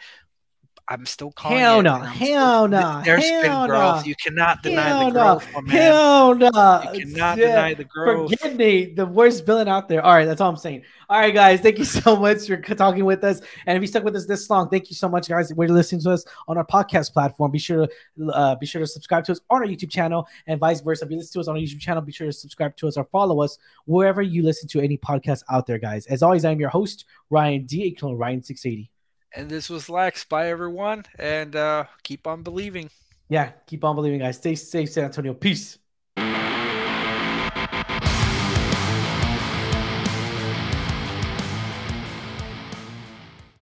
[0.88, 1.96] I'm still calling Hell it, no.
[1.98, 3.02] Hell no.
[3.06, 4.02] There's Hell been growth.
[4.02, 4.08] no.
[4.08, 5.40] You cannot deny Hell the no.
[5.40, 5.66] growth, man.
[5.76, 6.92] Hell no.
[6.94, 7.48] You cannot Yeah.
[7.48, 8.30] deny the growth.
[8.30, 10.06] Forget me, the worst villain out there.
[10.06, 10.84] All right, that's all I'm saying.
[11.10, 13.42] All right, guys, thank you so much for talking with us.
[13.66, 15.52] And if you stuck with us this long, thank you so much, guys.
[15.54, 17.50] We're listening to us on our podcast platform.
[17.52, 20.60] Be sure to uh, be sure to subscribe to us on our YouTube channel, and
[20.60, 21.06] vice versa.
[21.06, 22.96] If you listen to us on our YouTube channel, be sure to subscribe to us
[22.96, 26.06] or follow us wherever you listen to any podcast out there, guys.
[26.08, 27.98] As always, I'm your host Ryan D.
[28.04, 28.92] Ryan six eighty.
[29.36, 30.24] And this was Lex.
[30.26, 32.90] Bye everyone, and uh keep on believing.
[33.30, 34.38] Yeah, keep on believing, guys.
[34.38, 35.34] Stay safe, San Antonio.
[35.34, 35.80] Peace.